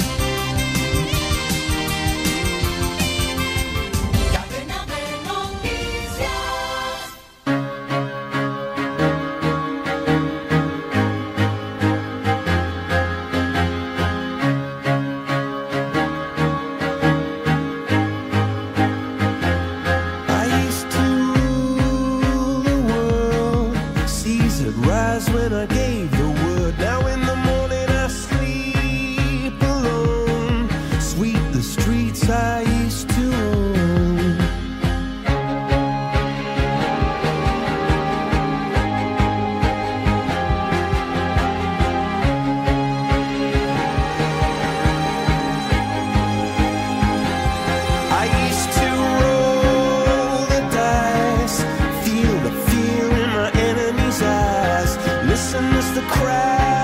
crash. 56.08 56.83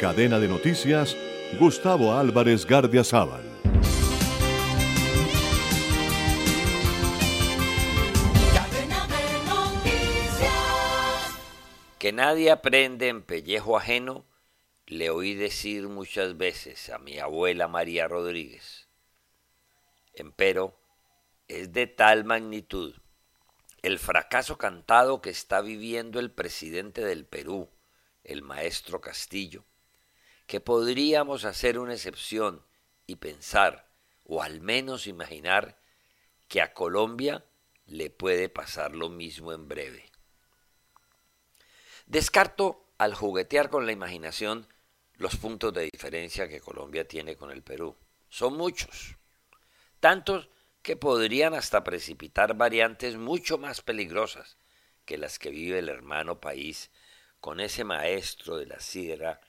cadena 0.00 0.38
de 0.38 0.48
noticias, 0.48 1.14
Gustavo 1.58 2.14
Álvarez 2.14 2.64
Gardiazabal. 2.64 3.42
Que 11.98 12.12
nadie 12.12 12.50
aprende 12.50 13.08
en 13.08 13.20
pellejo 13.22 13.76
ajeno, 13.76 14.24
le 14.86 15.10
oí 15.10 15.34
decir 15.34 15.86
muchas 15.88 16.38
veces 16.38 16.88
a 16.88 16.98
mi 16.98 17.18
abuela 17.18 17.68
María 17.68 18.08
Rodríguez. 18.08 18.88
Empero, 20.14 20.80
es 21.46 21.74
de 21.74 21.86
tal 21.86 22.24
magnitud 22.24 22.94
el 23.82 23.98
fracaso 23.98 24.56
cantado 24.56 25.20
que 25.20 25.28
está 25.28 25.60
viviendo 25.60 26.20
el 26.20 26.30
presidente 26.30 27.02
del 27.02 27.26
Perú, 27.26 27.68
el 28.24 28.40
maestro 28.40 29.02
Castillo, 29.02 29.66
que 30.50 30.58
podríamos 30.60 31.44
hacer 31.44 31.78
una 31.78 31.94
excepción 31.94 32.66
y 33.06 33.14
pensar, 33.14 33.88
o 34.24 34.42
al 34.42 34.60
menos 34.60 35.06
imaginar, 35.06 35.78
que 36.48 36.60
a 36.60 36.74
Colombia 36.74 37.44
le 37.86 38.10
puede 38.10 38.48
pasar 38.48 38.96
lo 38.96 39.08
mismo 39.10 39.52
en 39.52 39.68
breve. 39.68 40.10
Descarto 42.06 42.84
al 42.98 43.14
juguetear 43.14 43.70
con 43.70 43.86
la 43.86 43.92
imaginación 43.92 44.66
los 45.14 45.36
puntos 45.36 45.72
de 45.72 45.88
diferencia 45.92 46.48
que 46.48 46.60
Colombia 46.60 47.06
tiene 47.06 47.36
con 47.36 47.52
el 47.52 47.62
Perú. 47.62 47.96
Son 48.28 48.56
muchos, 48.56 49.18
tantos 50.00 50.48
que 50.82 50.96
podrían 50.96 51.54
hasta 51.54 51.84
precipitar 51.84 52.56
variantes 52.56 53.16
mucho 53.16 53.56
más 53.56 53.82
peligrosas 53.82 54.56
que 55.04 55.16
las 55.16 55.38
que 55.38 55.50
vive 55.50 55.78
el 55.78 55.90
hermano 55.90 56.40
país 56.40 56.90
con 57.38 57.60
ese 57.60 57.84
maestro 57.84 58.56
de 58.56 58.66
la 58.66 58.80
sierra 58.80 59.40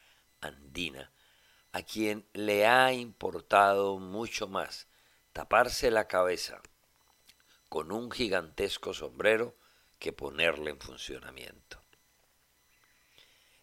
andina, 0.41 1.11
a 1.71 1.83
quien 1.83 2.27
le 2.33 2.67
ha 2.67 2.91
importado 2.93 3.97
mucho 3.97 4.47
más 4.47 4.87
taparse 5.33 5.91
la 5.91 6.07
cabeza 6.07 6.61
con 7.69 7.91
un 7.91 8.11
gigantesco 8.11 8.93
sombrero 8.93 9.55
que 9.97 10.11
ponerle 10.11 10.71
en 10.71 10.79
funcionamiento. 10.79 11.81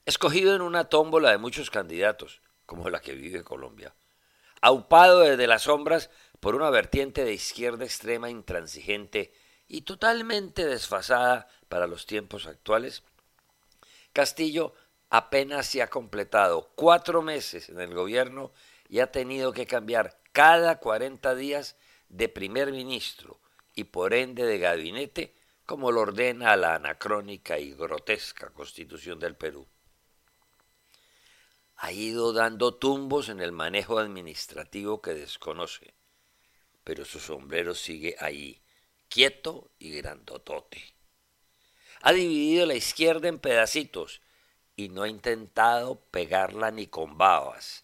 Escogido 0.07 0.55
en 0.55 0.63
una 0.63 0.85
tómbola 0.85 1.31
de 1.31 1.37
muchos 1.37 1.69
candidatos, 1.69 2.41
como 2.65 2.89
la 2.89 3.01
que 3.01 3.13
vive 3.13 3.45
Colombia, 3.45 3.95
aupado 4.63 5.21
desde 5.21 5.47
las 5.47 5.63
sombras 5.63 6.09
por 6.41 6.55
una 6.55 6.71
vertiente 6.71 7.25
de 7.25 7.35
izquierda 7.35 7.85
extrema 7.85 8.31
intransigente 8.31 9.35
y 9.67 9.83
totalmente 9.83 10.65
desfasada 10.65 11.49
para 11.69 11.87
los 11.87 12.07
tiempos 12.07 12.47
actuales, 12.47 13.03
Castillo 14.15 14.75
apenas 15.11 15.67
se 15.67 15.83
ha 15.83 15.89
completado 15.89 16.71
cuatro 16.75 17.23
meses 17.23 17.69
en 17.69 17.81
el 17.81 17.95
gobierno 17.95 18.53
y 18.89 19.01
ha 19.01 19.11
tenido 19.11 19.53
que 19.53 19.67
cambiar 19.67 20.21
cada 20.33 20.79
40 20.79 21.35
días 21.35 21.77
de 22.09 22.29
primer 22.29 22.73
ministro 22.73 23.41
y 23.75 23.85
por 23.85 24.15
ende 24.15 24.45
de 24.45 24.59
gabinete, 24.59 25.35
como 25.67 25.93
lo 25.93 26.01
ordena 26.01 26.57
la 26.57 26.75
anacrónica 26.75 27.59
y 27.59 27.73
grotesca 27.73 28.51
constitución 28.51 29.19
del 29.19 29.37
Perú. 29.37 29.67
Ha 31.77 31.93
ido 31.93 32.33
dando 32.33 32.75
tumbos 32.75 33.29
en 33.29 33.41
el 33.41 33.53
manejo 33.53 33.99
administrativo 33.99 35.01
que 35.01 35.15
desconoce, 35.15 35.95
pero 36.83 37.05
su 37.05 37.21
sombrero 37.21 37.75
sigue 37.75 38.17
ahí, 38.19 38.61
quieto 39.09 39.71
y 39.79 39.93
grandotote 39.93 40.99
ha 42.01 42.13
dividido 42.13 42.67
la 42.67 42.75
izquierda 42.75 43.29
en 43.29 43.39
pedacitos 43.39 44.21
y 44.79 44.91
no 44.91 45.03
ha 45.03 45.09
intentado 45.09 46.01
pegarla 46.13 46.71
ni 46.71 46.87
con 46.87 47.19
babas, 47.19 47.83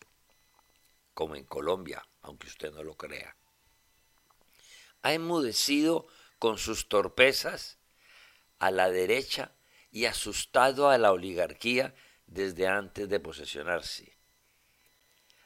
como 1.13 1.35
en 1.35 1.43
Colombia, 1.43 2.07
aunque 2.23 2.47
usted 2.47 2.73
no 2.73 2.85
lo 2.85 2.97
crea. 2.97 3.37
Ha 5.03 5.13
enmudecido 5.13 6.07
con 6.39 6.57
sus 6.57 6.89
torpezas 6.89 7.79
a 8.61 8.71
la 8.71 8.91
derecha 8.91 9.51
y 9.91 10.05
asustado 10.05 10.89
a 10.89 10.97
la 10.97 11.11
oligarquía 11.11 11.97
desde 12.29 12.69
antes 12.69 13.09
de 13.09 13.19
posesionarse. 13.19 14.17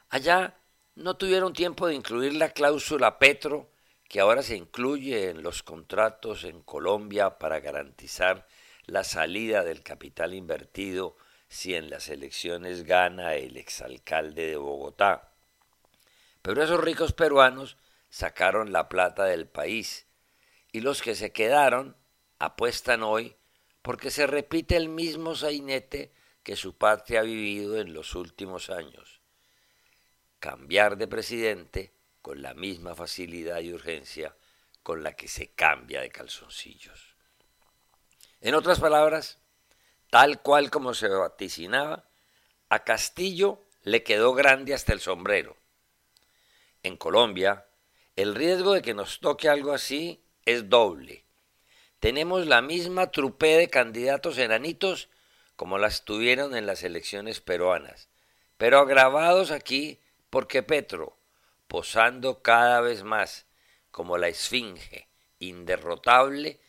Allá 0.09 0.55
no 0.93 1.17
tuvieron 1.17 1.53
tiempo 1.53 1.87
de 1.87 1.95
incluir 1.95 2.35
la 2.35 2.51
cláusula 2.51 3.17
Petro, 3.17 3.71
que 4.07 4.19
ahora 4.19 4.43
se 4.43 4.55
incluye 4.55 5.31
en 5.31 5.41
los 5.41 5.63
contratos 5.63 6.43
en 6.43 6.61
Colombia 6.61 7.39
para 7.39 7.59
garantizar 7.59 8.47
la 8.85 9.03
salida 9.03 9.63
del 9.63 9.81
capital 9.81 10.35
invertido 10.35 11.17
si 11.49 11.73
en 11.73 11.89
las 11.89 12.09
elecciones 12.09 12.83
gana 12.83 13.33
el 13.33 13.57
exalcalde 13.57 14.47
de 14.47 14.55
Bogotá. 14.55 15.33
Pero 16.41 16.63
esos 16.63 16.79
ricos 16.79 17.11
peruanos 17.11 17.75
sacaron 18.09 18.71
la 18.71 18.87
plata 18.87 19.25
del 19.25 19.47
país 19.47 20.07
y 20.71 20.81
los 20.81 21.01
que 21.01 21.15
se 21.15 21.31
quedaron 21.31 21.97
apuestan 22.37 23.03
hoy 23.03 23.35
porque 23.81 24.11
se 24.11 24.27
repite 24.27 24.77
el 24.77 24.89
mismo 24.89 25.35
sainete 25.35 26.13
que 26.43 26.55
su 26.55 26.77
patria 26.77 27.21
ha 27.21 27.23
vivido 27.23 27.79
en 27.79 27.93
los 27.93 28.15
últimos 28.15 28.69
años. 28.69 29.19
Cambiar 30.39 30.97
de 30.97 31.07
presidente 31.07 31.93
con 32.21 32.41
la 32.41 32.53
misma 32.53 32.95
facilidad 32.95 33.59
y 33.59 33.73
urgencia 33.73 34.35
con 34.83 35.03
la 35.03 35.13
que 35.13 35.27
se 35.27 35.51
cambia 35.51 36.01
de 36.01 36.09
calzoncillos. 36.09 37.15
En 38.41 38.55
otras 38.55 38.79
palabras, 38.79 39.39
tal 40.09 40.41
cual 40.41 40.69
como 40.71 40.93
se 40.93 41.07
vaticinaba, 41.07 42.05
a 42.69 42.83
Castillo 42.83 43.65
le 43.83 44.03
quedó 44.03 44.33
grande 44.33 44.73
hasta 44.73 44.93
el 44.93 44.99
sombrero. 44.99 45.57
En 46.83 46.97
Colombia, 46.97 47.65
El 48.15 48.35
riesgo 48.35 48.73
de 48.73 48.81
que 48.81 48.93
nos 48.93 49.21
toque 49.21 49.47
algo 49.47 49.71
así 49.71 50.21
es 50.43 50.67
doble. 50.67 51.23
Tenemos 52.01 52.47
la 52.47 52.61
misma 52.61 53.11
trupé 53.11 53.55
de 53.57 53.69
candidatos 53.69 54.37
enanitos 54.37 55.07
como 55.55 55.77
las 55.77 56.03
tuvieron 56.03 56.53
en 56.55 56.65
las 56.65 56.83
elecciones 56.83 57.39
peruanas, 57.39 58.09
pero 58.57 58.79
agravados 58.79 59.51
aquí 59.51 60.01
porque 60.29 60.63
Petro, 60.63 61.17
posando 61.67 62.41
cada 62.41 62.81
vez 62.81 63.03
más 63.03 63.45
como 63.91 64.17
la 64.17 64.27
esfinge 64.27 65.07
inderrotable, 65.39 66.59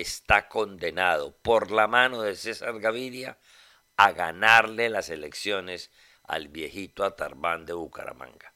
está 0.00 0.48
condenado 0.48 1.36
por 1.42 1.70
la 1.70 1.86
mano 1.86 2.22
de 2.22 2.34
César 2.36 2.78
Gaviria 2.80 3.38
a 3.96 4.12
ganarle 4.12 4.88
las 4.88 5.10
elecciones 5.10 5.90
al 6.24 6.48
viejito 6.48 7.04
Atarbán 7.04 7.66
de 7.66 7.74
Bucaramanga. 7.74 8.52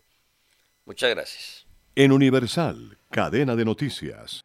Muchas 0.84 1.10
gracias. 1.10 1.66
En 1.94 2.12
Universal, 2.12 2.98
cadena 3.10 3.56
de 3.56 3.64
noticias. 3.64 4.44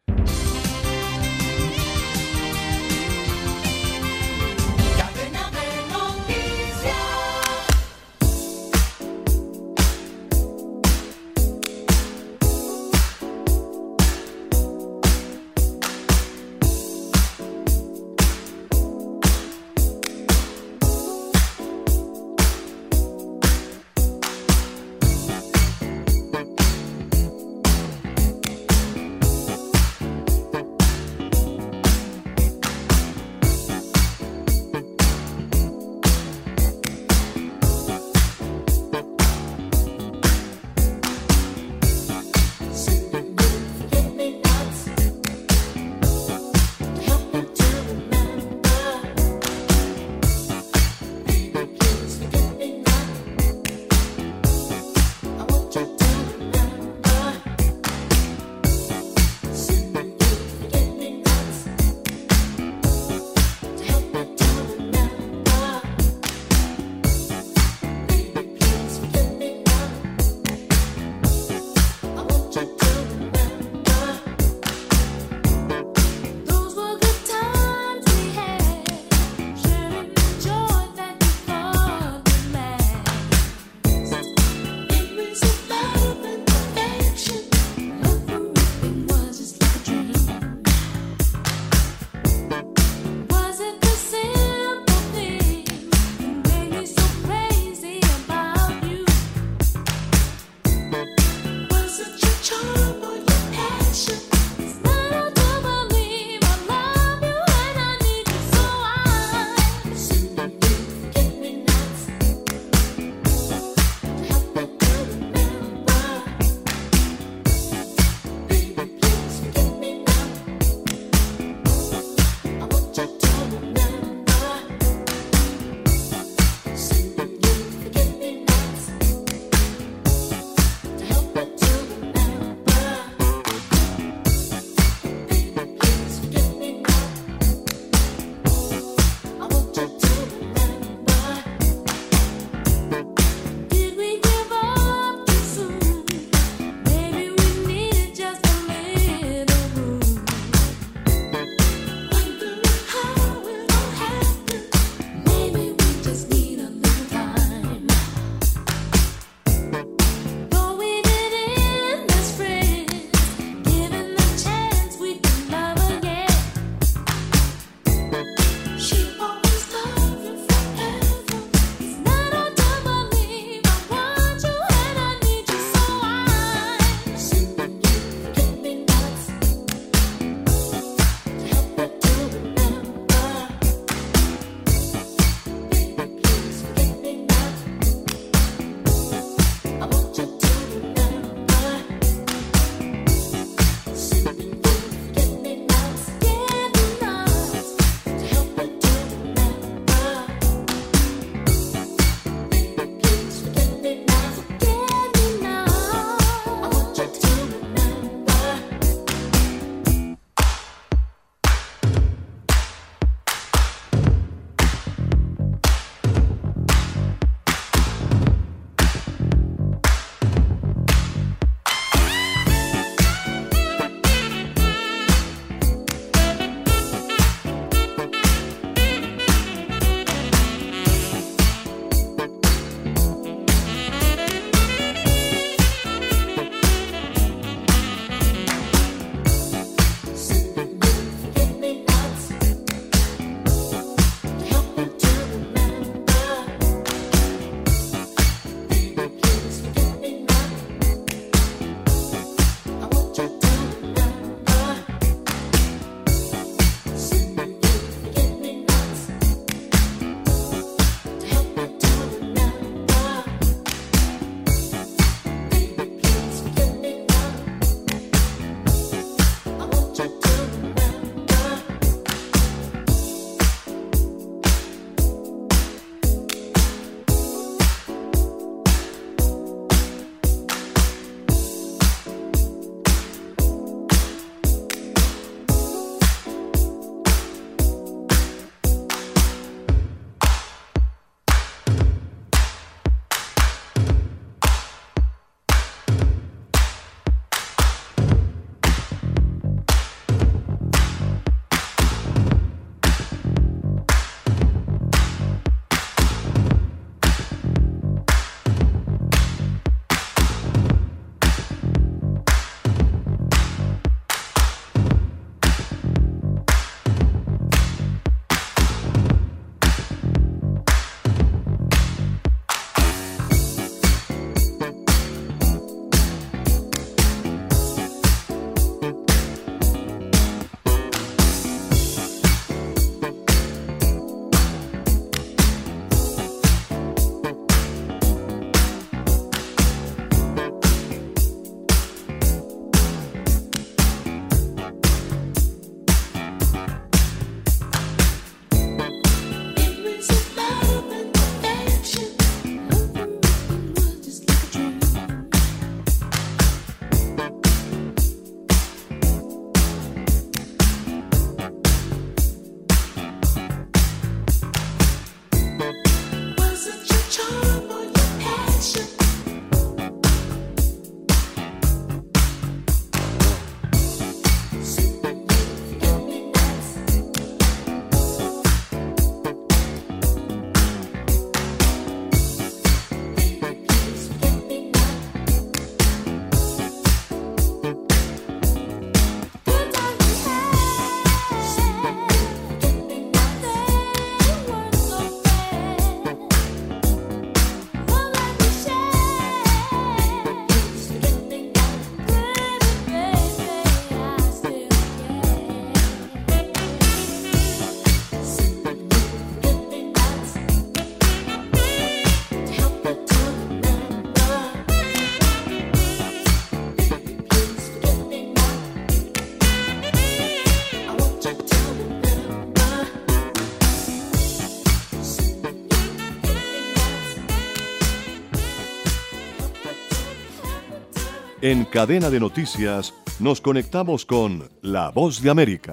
En 431.50 431.64
cadena 431.64 432.10
de 432.10 432.20
noticias 432.20 432.94
nos 433.18 433.40
conectamos 433.40 434.06
con 434.06 434.48
La 434.62 434.90
Voz 434.90 435.20
de 435.20 435.30
América. 435.30 435.72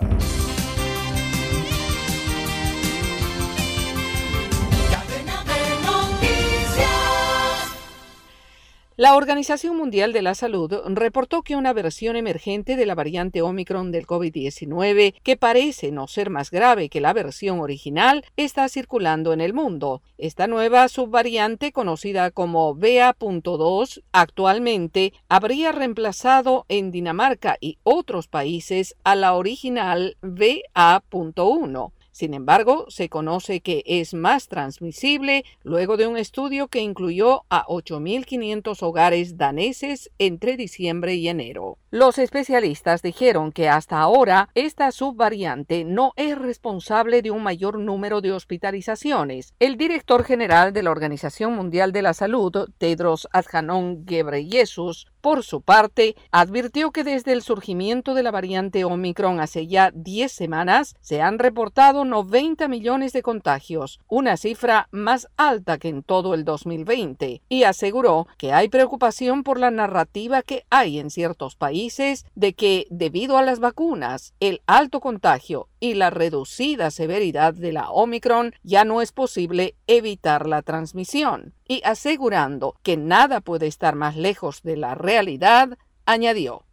La 9.00 9.16
Organización 9.16 9.78
Mundial 9.78 10.12
de 10.12 10.24
la 10.24 10.34
Salud 10.34 10.74
reportó 10.88 11.44
que 11.44 11.56
una 11.56 11.72
versión 11.72 12.16
emergente 12.16 12.76
de 12.76 12.88
la 12.88 12.96
variante 12.96 13.44
Omicron 13.44 13.92
del 13.92 14.08
COVID-19, 14.08 15.14
que 15.22 15.38
parece 15.38 15.92
no 15.92 16.08
ser 16.08 16.32
más 16.32 16.50
grave 16.50 16.90
que 16.90 17.00
la 17.00 17.14
versión 17.14 17.60
original, 17.60 18.26
está 18.38 18.68
circulando 18.70 19.34
en 19.34 19.42
el 19.42 19.54
mundo. 19.54 20.02
Esta 20.18 20.48
nueva 20.48 20.88
subvariante, 20.88 21.72
conocida 21.72 22.32
como 22.32 22.74
BA.2, 22.74 24.02
actualmente 24.14 25.14
habría 25.30 25.72
reemplazado 25.72 26.66
en 26.68 26.90
Dinamarca 26.90 27.56
y 27.62 27.78
otros 27.84 28.28
países 28.28 28.96
a 29.04 29.14
la 29.14 29.36
original 29.36 30.18
BA.1. 30.22 31.92
Sin 32.18 32.34
embargo, 32.34 32.86
se 32.88 33.10
conoce 33.10 33.62
que 33.62 33.84
es 33.86 34.16
más 34.16 34.48
transmisible 34.48 35.46
luego 35.62 35.98
de 35.98 36.08
un 36.08 36.18
estudio 36.18 36.68
que 36.68 36.80
incluyó 36.80 37.44
a 37.52 37.68
8.500 37.68 38.82
hogares 38.82 39.38
daneses 39.38 40.10
entre 40.18 40.58
diciembre 40.58 41.14
y 41.14 41.30
enero. 41.30 41.78
Los 41.92 42.18
especialistas 42.18 43.04
dijeron 43.04 43.52
que 43.52 43.70
hasta 43.70 44.00
ahora 44.00 44.50
esta 44.56 44.92
subvariante 44.92 45.86
no 45.86 46.14
es 46.16 46.36
responsable 46.36 47.22
de 47.22 47.30
un 47.30 47.44
mayor 47.44 47.78
número 47.78 48.20
de 48.22 48.32
hospitalizaciones. 48.32 49.54
El 49.60 49.78
director 49.78 50.24
general 50.24 50.74
de 50.74 50.82
la 50.82 50.90
Organización 50.90 51.54
Mundial 51.54 51.92
de 51.92 52.02
la 52.02 52.16
Salud, 52.16 52.68
Tedros 52.80 53.28
Adhanom 53.32 54.06
Ghebreyesus, 54.06 55.06
por 55.22 55.44
su 55.44 55.62
parte, 55.62 56.16
advirtió 56.32 56.92
que 56.92 57.04
desde 57.04 57.34
el 57.34 57.42
surgimiento 57.42 58.14
de 58.14 58.24
la 58.24 58.32
variante 58.32 58.84
Omicron 58.84 59.40
hace 59.40 59.68
ya 59.68 59.92
10 59.94 60.32
semanas 60.32 60.96
se 61.02 61.22
han 61.22 61.40
reportado 61.40 62.06
90 62.06 62.68
millones 62.68 63.14
de 63.14 63.22
contagios, 63.22 64.00
una 64.08 64.38
cifra 64.38 64.88
más 64.92 65.28
alta 65.38 65.78
que 65.78 65.90
en 65.90 66.04
todo 66.04 66.34
el 66.34 66.46
2020, 66.46 67.42
y 67.50 67.64
aseguró 67.64 68.28
que 68.38 68.54
hay 68.54 68.70
preocupación 68.70 69.44
por 69.44 69.60
la 69.60 69.72
narrativa 69.72 70.42
que 70.42 70.66
hay 70.70 71.00
en 71.00 71.10
ciertos 71.10 71.56
países 71.56 72.26
de 72.36 72.54
que, 72.54 72.88
debido 72.90 73.38
a 73.38 73.44
las 73.44 73.60
vacunas, 73.60 74.34
el 74.40 74.62
alto 74.68 75.00
contagio 75.00 75.68
y 75.80 75.96
la 75.96 76.10
reducida 76.10 76.92
severidad 76.92 77.54
de 77.54 77.74
la 77.74 77.90
Omicron, 77.90 78.54
ya 78.64 78.86
no 78.86 79.02
es 79.02 79.12
posible 79.12 79.76
evitar 79.88 80.48
la 80.48 80.62
transmisión. 80.62 81.54
Y 81.68 81.82
asegurando 81.84 82.76
que 82.84 82.98
nada 82.98 83.42
puede 83.42 83.68
estar 83.68 83.96
más 83.96 84.16
lejos 84.16 84.62
de 84.64 84.78
la 84.78 84.96
realidad, 84.96 85.78
añadió. 86.06 86.67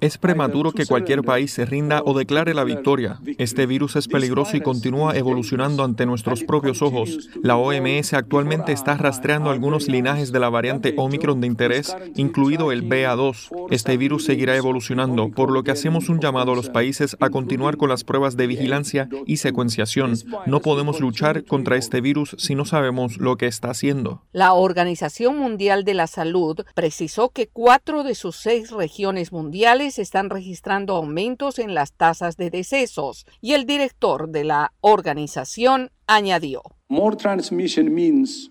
Es 0.00 0.16
prematuro 0.16 0.72
que 0.72 0.86
cualquier 0.86 1.22
país 1.22 1.52
se 1.52 1.66
rinda 1.66 2.00
o 2.02 2.16
declare 2.16 2.54
la 2.54 2.64
victoria. 2.64 3.20
Este 3.36 3.66
virus 3.66 3.94
es 3.96 4.08
peligroso 4.08 4.56
y 4.56 4.62
continúa 4.62 5.14
evolucionando 5.14 5.84
ante 5.84 6.06
nuestros 6.06 6.44
propios 6.44 6.80
ojos. 6.80 7.28
La 7.42 7.58
OMS 7.58 8.14
actualmente 8.14 8.72
está 8.72 8.96
rastreando 8.96 9.50
algunos 9.50 9.86
linajes 9.86 10.32
de 10.32 10.40
la 10.40 10.48
variante 10.48 10.94
Omicron 10.96 11.42
de 11.42 11.46
interés, 11.46 11.94
incluido 12.16 12.72
el 12.72 12.88
BA2. 12.88 13.68
Este 13.70 13.98
virus 13.98 14.24
seguirá 14.24 14.56
evolucionando, 14.56 15.28
por 15.28 15.52
lo 15.52 15.62
que 15.62 15.70
hacemos 15.70 16.08
un 16.08 16.20
llamado 16.20 16.52
a 16.52 16.56
los 16.56 16.70
países 16.70 17.18
a 17.20 17.28
continuar 17.28 17.76
con 17.76 17.90
las 17.90 18.02
pruebas 18.02 18.38
de 18.38 18.46
vigilancia 18.46 19.10
y 19.26 19.36
secuenciación. 19.36 20.14
No 20.46 20.60
podemos 20.60 21.00
luchar 21.00 21.44
contra 21.44 21.76
este 21.76 22.00
virus 22.00 22.34
si 22.38 22.54
no 22.54 22.64
sabemos 22.64 23.18
lo 23.18 23.36
que 23.36 23.46
está 23.46 23.68
haciendo. 23.68 24.22
La 24.32 24.54
Organización 24.54 25.36
Mundial 25.36 25.84
de 25.84 25.92
la 25.92 26.06
Salud 26.06 26.64
precisó 26.74 27.28
que 27.28 27.50
cuatro 27.60 28.04
de 28.04 28.14
sus 28.14 28.36
seis 28.36 28.70
regiones 28.70 29.32
mundiales 29.32 29.98
están 29.98 30.30
registrando 30.30 30.94
aumentos 30.94 31.58
en 31.58 31.74
las 31.74 31.92
tasas 31.92 32.36
de 32.36 32.50
decesos 32.50 33.26
y 33.40 33.54
el 33.54 33.66
director 33.66 34.28
de 34.28 34.44
la 34.44 34.74
organización 34.80 35.90
añadió. 36.06 36.77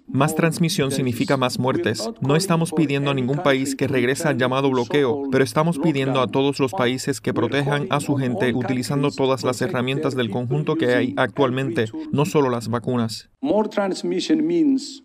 Más 0.07 0.35
transmisión 0.35 0.91
significa 0.91 1.37
más 1.37 1.57
muertes. 1.57 2.07
No 2.21 2.35
estamos 2.35 2.71
pidiendo 2.71 3.09
a 3.09 3.15
ningún 3.15 3.39
país 3.39 3.75
que 3.75 3.87
regrese 3.87 4.27
al 4.27 4.37
llamado 4.37 4.69
bloqueo, 4.69 5.23
pero 5.31 5.43
estamos 5.43 5.79
pidiendo 5.79 6.21
a 6.21 6.27
todos 6.27 6.59
los 6.59 6.71
países 6.71 7.19
que 7.19 7.33
protejan 7.33 7.87
a 7.89 7.99
su 7.99 8.15
gente 8.15 8.53
utilizando 8.53 9.09
todas 9.09 9.43
las 9.43 9.59
herramientas 9.63 10.15
del 10.15 10.29
conjunto 10.29 10.75
que 10.75 10.93
hay 10.93 11.15
actualmente, 11.17 11.85
no 12.11 12.25
solo 12.25 12.51
las 12.51 12.67
vacunas. 12.67 13.29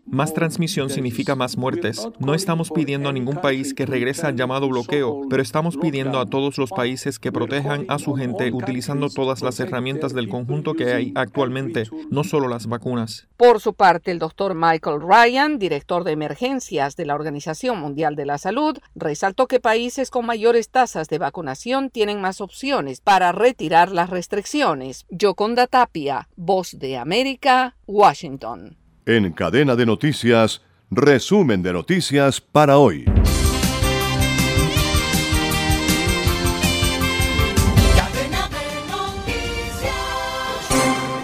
Más 0.06 0.34
transmisión 0.34 0.90
significa 0.90 1.34
más 1.34 1.56
muertes. 1.56 2.08
No 2.18 2.34
estamos 2.34 2.70
pidiendo 2.70 3.08
a 3.08 3.12
ningún 3.12 3.36
país 3.36 3.74
que 3.74 3.86
regrese 3.86 4.26
al 4.26 4.36
llamado 4.36 4.68
bloqueo, 4.68 5.22
pero 5.28 5.42
estamos 5.42 5.76
pidiendo 5.76 6.18
a 6.18 6.26
todos 6.26 6.58
los 6.58 6.70
países 6.70 7.18
que 7.18 7.32
protejan 7.32 7.84
a 7.88 7.98
su 7.98 8.14
gente 8.14 8.50
utilizando 8.52 9.08
todas 9.10 9.42
las 9.42 9.60
herramientas 9.60 10.14
del 10.14 10.28
conjunto 10.28 10.74
que 10.74 10.92
hay 10.92 11.12
actualmente, 11.14 11.84
no 12.10 12.24
solo 12.24 12.48
las 12.48 12.66
vacunas. 12.66 13.21
Por 13.36 13.60
su 13.60 13.74
parte, 13.74 14.10
el 14.10 14.18
doctor 14.18 14.54
Michael 14.54 15.00
Ryan, 15.00 15.58
director 15.58 16.04
de 16.04 16.12
emergencias 16.12 16.96
de 16.96 17.06
la 17.06 17.14
Organización 17.14 17.80
Mundial 17.80 18.14
de 18.14 18.26
la 18.26 18.38
Salud, 18.38 18.78
resaltó 18.94 19.46
que 19.46 19.60
países 19.60 20.10
con 20.10 20.26
mayores 20.26 20.70
tasas 20.70 21.08
de 21.08 21.18
vacunación 21.18 21.90
tienen 21.90 22.20
más 22.20 22.40
opciones 22.40 23.00
para 23.00 23.32
retirar 23.32 23.90
las 23.90 24.10
restricciones. 24.10 25.06
Yoconda 25.10 25.66
Tapia, 25.66 26.28
Voz 26.36 26.78
de 26.78 26.96
América, 26.96 27.76
Washington. 27.86 28.76
En 29.06 29.32
cadena 29.32 29.74
de 29.74 29.86
noticias, 29.86 30.62
resumen 30.90 31.62
de 31.62 31.72
noticias 31.72 32.40
para 32.40 32.78
hoy. 32.78 33.04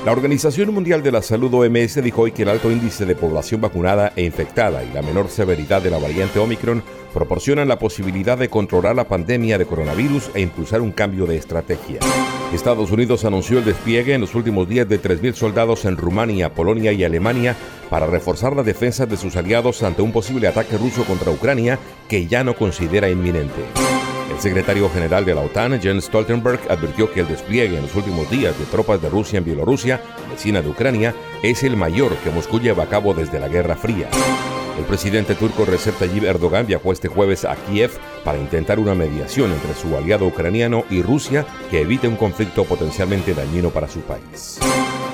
La 0.08 0.12
Organización 0.12 0.72
Mundial 0.72 1.02
de 1.02 1.12
la 1.12 1.20
Salud 1.20 1.52
OMS 1.52 2.02
dijo 2.02 2.22
hoy 2.22 2.32
que 2.32 2.40
el 2.40 2.48
alto 2.48 2.72
índice 2.72 3.04
de 3.04 3.14
población 3.14 3.60
vacunada 3.60 4.14
e 4.16 4.24
infectada 4.24 4.82
y 4.82 4.90
la 4.94 5.02
menor 5.02 5.28
severidad 5.28 5.82
de 5.82 5.90
la 5.90 5.98
variante 5.98 6.38
Omicron 6.38 6.82
proporcionan 7.12 7.68
la 7.68 7.78
posibilidad 7.78 8.38
de 8.38 8.48
controlar 8.48 8.96
la 8.96 9.06
pandemia 9.06 9.58
de 9.58 9.66
coronavirus 9.66 10.30
e 10.32 10.40
impulsar 10.40 10.80
un 10.80 10.92
cambio 10.92 11.26
de 11.26 11.36
estrategia. 11.36 12.00
Estados 12.54 12.90
Unidos 12.90 13.26
anunció 13.26 13.58
el 13.58 13.66
despliegue 13.66 14.14
en 14.14 14.22
los 14.22 14.34
últimos 14.34 14.66
días 14.66 14.88
de 14.88 14.98
3.000 14.98 15.34
soldados 15.34 15.84
en 15.84 15.98
Rumania, 15.98 16.54
Polonia 16.54 16.90
y 16.90 17.04
Alemania 17.04 17.54
para 17.90 18.06
reforzar 18.06 18.56
las 18.56 18.64
defensas 18.64 19.10
de 19.10 19.18
sus 19.18 19.36
aliados 19.36 19.82
ante 19.82 20.00
un 20.00 20.12
posible 20.12 20.48
ataque 20.48 20.78
ruso 20.78 21.04
contra 21.04 21.30
Ucrania 21.30 21.78
que 22.08 22.26
ya 22.26 22.42
no 22.44 22.56
considera 22.56 23.10
inminente. 23.10 23.97
El 24.30 24.38
secretario 24.40 24.88
general 24.90 25.24
de 25.24 25.34
la 25.34 25.40
OTAN, 25.40 25.80
Jens 25.80 26.04
Stoltenberg, 26.04 26.60
advirtió 26.70 27.10
que 27.12 27.20
el 27.20 27.28
despliegue 27.28 27.76
en 27.76 27.82
los 27.82 27.94
últimos 27.94 28.30
días 28.30 28.58
de 28.58 28.66
tropas 28.66 29.00
de 29.00 29.08
Rusia 29.08 29.38
en 29.38 29.44
Bielorrusia, 29.44 30.00
vecina 30.30 30.62
de 30.62 30.68
Ucrania, 30.68 31.14
es 31.42 31.62
el 31.62 31.76
mayor 31.76 32.14
que 32.18 32.30
Moscú 32.30 32.60
lleva 32.60 32.84
a 32.84 32.88
cabo 32.88 33.14
desde 33.14 33.40
la 33.40 33.48
Guerra 33.48 33.74
Fría. 33.74 34.08
El 34.78 34.84
presidente 34.84 35.34
turco 35.34 35.64
Recep 35.64 35.98
Tayyip 35.98 36.22
Erdogan 36.22 36.66
viajó 36.66 36.92
este 36.92 37.08
jueves 37.08 37.44
a 37.44 37.56
Kiev 37.56 37.90
para 38.24 38.38
intentar 38.38 38.78
una 38.78 38.94
mediación 38.94 39.52
entre 39.52 39.74
su 39.74 39.96
aliado 39.96 40.26
ucraniano 40.26 40.84
y 40.88 41.02
Rusia 41.02 41.44
que 41.68 41.80
evite 41.80 42.06
un 42.06 42.14
conflicto 42.14 42.64
potencialmente 42.64 43.34
dañino 43.34 43.70
para 43.70 43.88
su 43.88 44.00
país. 44.02 44.60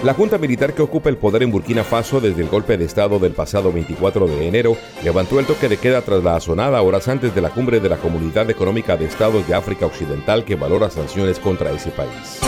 La 0.05 0.13
junta 0.13 0.37
militar 0.37 0.75
que 0.75 0.83
ocupa 0.83 1.09
el 1.09 1.17
poder 1.17 1.45
en 1.45 1.51
Burkina 1.51 1.83
Faso 1.83 2.21
desde 2.21 2.43
el 2.43 2.51
golpe 2.51 2.77
de 2.77 2.85
Estado 2.85 3.19
del 3.19 3.33
pasado 3.33 3.73
24 3.73 4.27
de 4.27 4.47
enero 4.47 4.77
levantó 5.03 5.41
el 5.41 5.47
toque 5.47 5.67
de 5.67 5.79
queda 5.79 6.03
tras 6.03 6.23
la 6.23 6.37
azonada 6.37 6.83
horas 6.83 7.09
antes 7.09 7.35
de 7.35 7.41
la 7.41 7.49
cumbre 7.49 7.81
de 7.81 7.89
la 7.89 7.97
Comunidad 7.97 8.51
Económica 8.51 8.99
de 8.99 9.07
Estados 9.07 9.49
de 9.49 9.55
África 9.55 9.87
Occidental 9.87 10.45
que 10.45 10.57
valora 10.57 10.91
sanciones 10.91 11.39
contra 11.39 11.73
ese 11.73 11.91
país. 11.91 12.39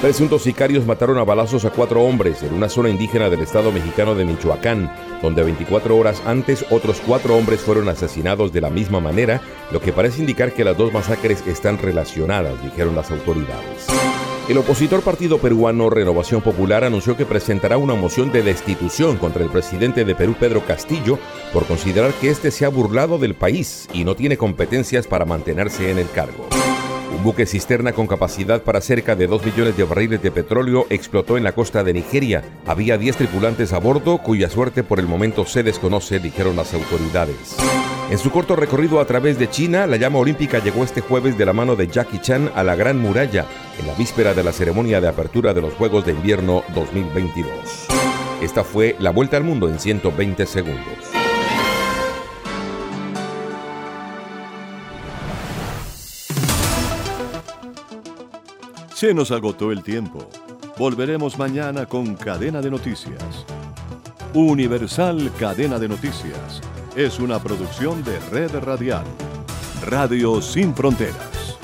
Presuntos 0.00 0.44
sicarios 0.44 0.86
mataron 0.86 1.18
a 1.18 1.24
balazos 1.24 1.66
a 1.66 1.70
cuatro 1.70 2.00
hombres 2.02 2.42
en 2.42 2.54
una 2.54 2.70
zona 2.70 2.88
indígena 2.88 3.28
del 3.28 3.40
estado 3.40 3.72
mexicano 3.72 4.14
de 4.14 4.24
Michoacán, 4.24 4.90
donde 5.20 5.42
24 5.42 5.94
horas 5.94 6.22
antes 6.24 6.64
otros 6.70 7.02
cuatro 7.06 7.36
hombres 7.36 7.60
fueron 7.60 7.90
asesinados 7.90 8.54
de 8.54 8.62
la 8.62 8.70
misma 8.70 9.00
manera, 9.00 9.42
lo 9.70 9.82
que 9.82 9.92
parece 9.92 10.20
indicar 10.20 10.54
que 10.54 10.64
las 10.64 10.78
dos 10.78 10.94
masacres 10.94 11.46
están 11.46 11.76
relacionadas, 11.76 12.62
dijeron 12.62 12.96
las 12.96 13.10
autoridades. 13.10 14.11
El 14.52 14.58
opositor 14.58 15.00
partido 15.00 15.38
peruano 15.38 15.88
Renovación 15.88 16.42
Popular 16.42 16.84
anunció 16.84 17.16
que 17.16 17.24
presentará 17.24 17.78
una 17.78 17.94
moción 17.94 18.30
de 18.30 18.42
destitución 18.42 19.16
contra 19.16 19.42
el 19.42 19.48
presidente 19.48 20.04
de 20.04 20.14
Perú, 20.14 20.36
Pedro 20.38 20.62
Castillo, 20.66 21.18
por 21.54 21.64
considerar 21.64 22.12
que 22.12 22.28
éste 22.28 22.50
se 22.50 22.66
ha 22.66 22.68
burlado 22.68 23.16
del 23.16 23.34
país 23.34 23.88
y 23.94 24.04
no 24.04 24.14
tiene 24.14 24.36
competencias 24.36 25.06
para 25.06 25.24
mantenerse 25.24 25.90
en 25.90 25.96
el 25.96 26.10
cargo. 26.10 26.46
Buque 27.22 27.46
cisterna 27.46 27.92
con 27.92 28.08
capacidad 28.08 28.62
para 28.62 28.80
cerca 28.80 29.14
de 29.14 29.28
2 29.28 29.44
millones 29.44 29.76
de 29.76 29.84
barriles 29.84 30.20
de 30.22 30.32
petróleo 30.32 30.86
explotó 30.90 31.36
en 31.36 31.44
la 31.44 31.52
costa 31.52 31.84
de 31.84 31.92
Nigeria. 31.92 32.42
Había 32.66 32.98
10 32.98 33.16
tripulantes 33.16 33.72
a 33.72 33.78
bordo 33.78 34.18
cuya 34.18 34.50
suerte 34.50 34.82
por 34.82 34.98
el 34.98 35.06
momento 35.06 35.46
se 35.46 35.62
desconoce, 35.62 36.18
dijeron 36.18 36.56
las 36.56 36.74
autoridades. 36.74 37.56
En 38.10 38.18
su 38.18 38.32
corto 38.32 38.56
recorrido 38.56 38.98
a 38.98 39.06
través 39.06 39.38
de 39.38 39.48
China, 39.48 39.86
la 39.86 39.98
llama 39.98 40.18
olímpica 40.18 40.58
llegó 40.58 40.82
este 40.82 41.00
jueves 41.00 41.38
de 41.38 41.46
la 41.46 41.52
mano 41.52 41.76
de 41.76 41.86
Jackie 41.86 42.18
Chan 42.18 42.50
a 42.56 42.64
la 42.64 42.74
Gran 42.74 42.98
Muralla, 42.98 43.46
en 43.78 43.86
la 43.86 43.94
víspera 43.94 44.34
de 44.34 44.42
la 44.42 44.52
ceremonia 44.52 45.00
de 45.00 45.06
apertura 45.06 45.54
de 45.54 45.62
los 45.62 45.74
Juegos 45.74 46.04
de 46.04 46.12
Invierno 46.12 46.64
2022. 46.74 47.52
Esta 48.42 48.64
fue 48.64 48.96
la 48.98 49.10
vuelta 49.10 49.36
al 49.36 49.44
mundo 49.44 49.68
en 49.68 49.78
120 49.78 50.44
segundos. 50.46 51.11
Se 59.02 59.12
nos 59.12 59.32
agotó 59.32 59.72
el 59.72 59.82
tiempo. 59.82 60.28
Volveremos 60.78 61.36
mañana 61.36 61.86
con 61.86 62.14
Cadena 62.14 62.60
de 62.60 62.70
Noticias. 62.70 63.44
Universal 64.32 65.32
Cadena 65.36 65.80
de 65.80 65.88
Noticias 65.88 66.60
es 66.94 67.18
una 67.18 67.42
producción 67.42 68.04
de 68.04 68.20
Red 68.30 68.60
Radial. 68.60 69.02
Radio 69.84 70.40
Sin 70.40 70.72
Fronteras. 70.72 71.58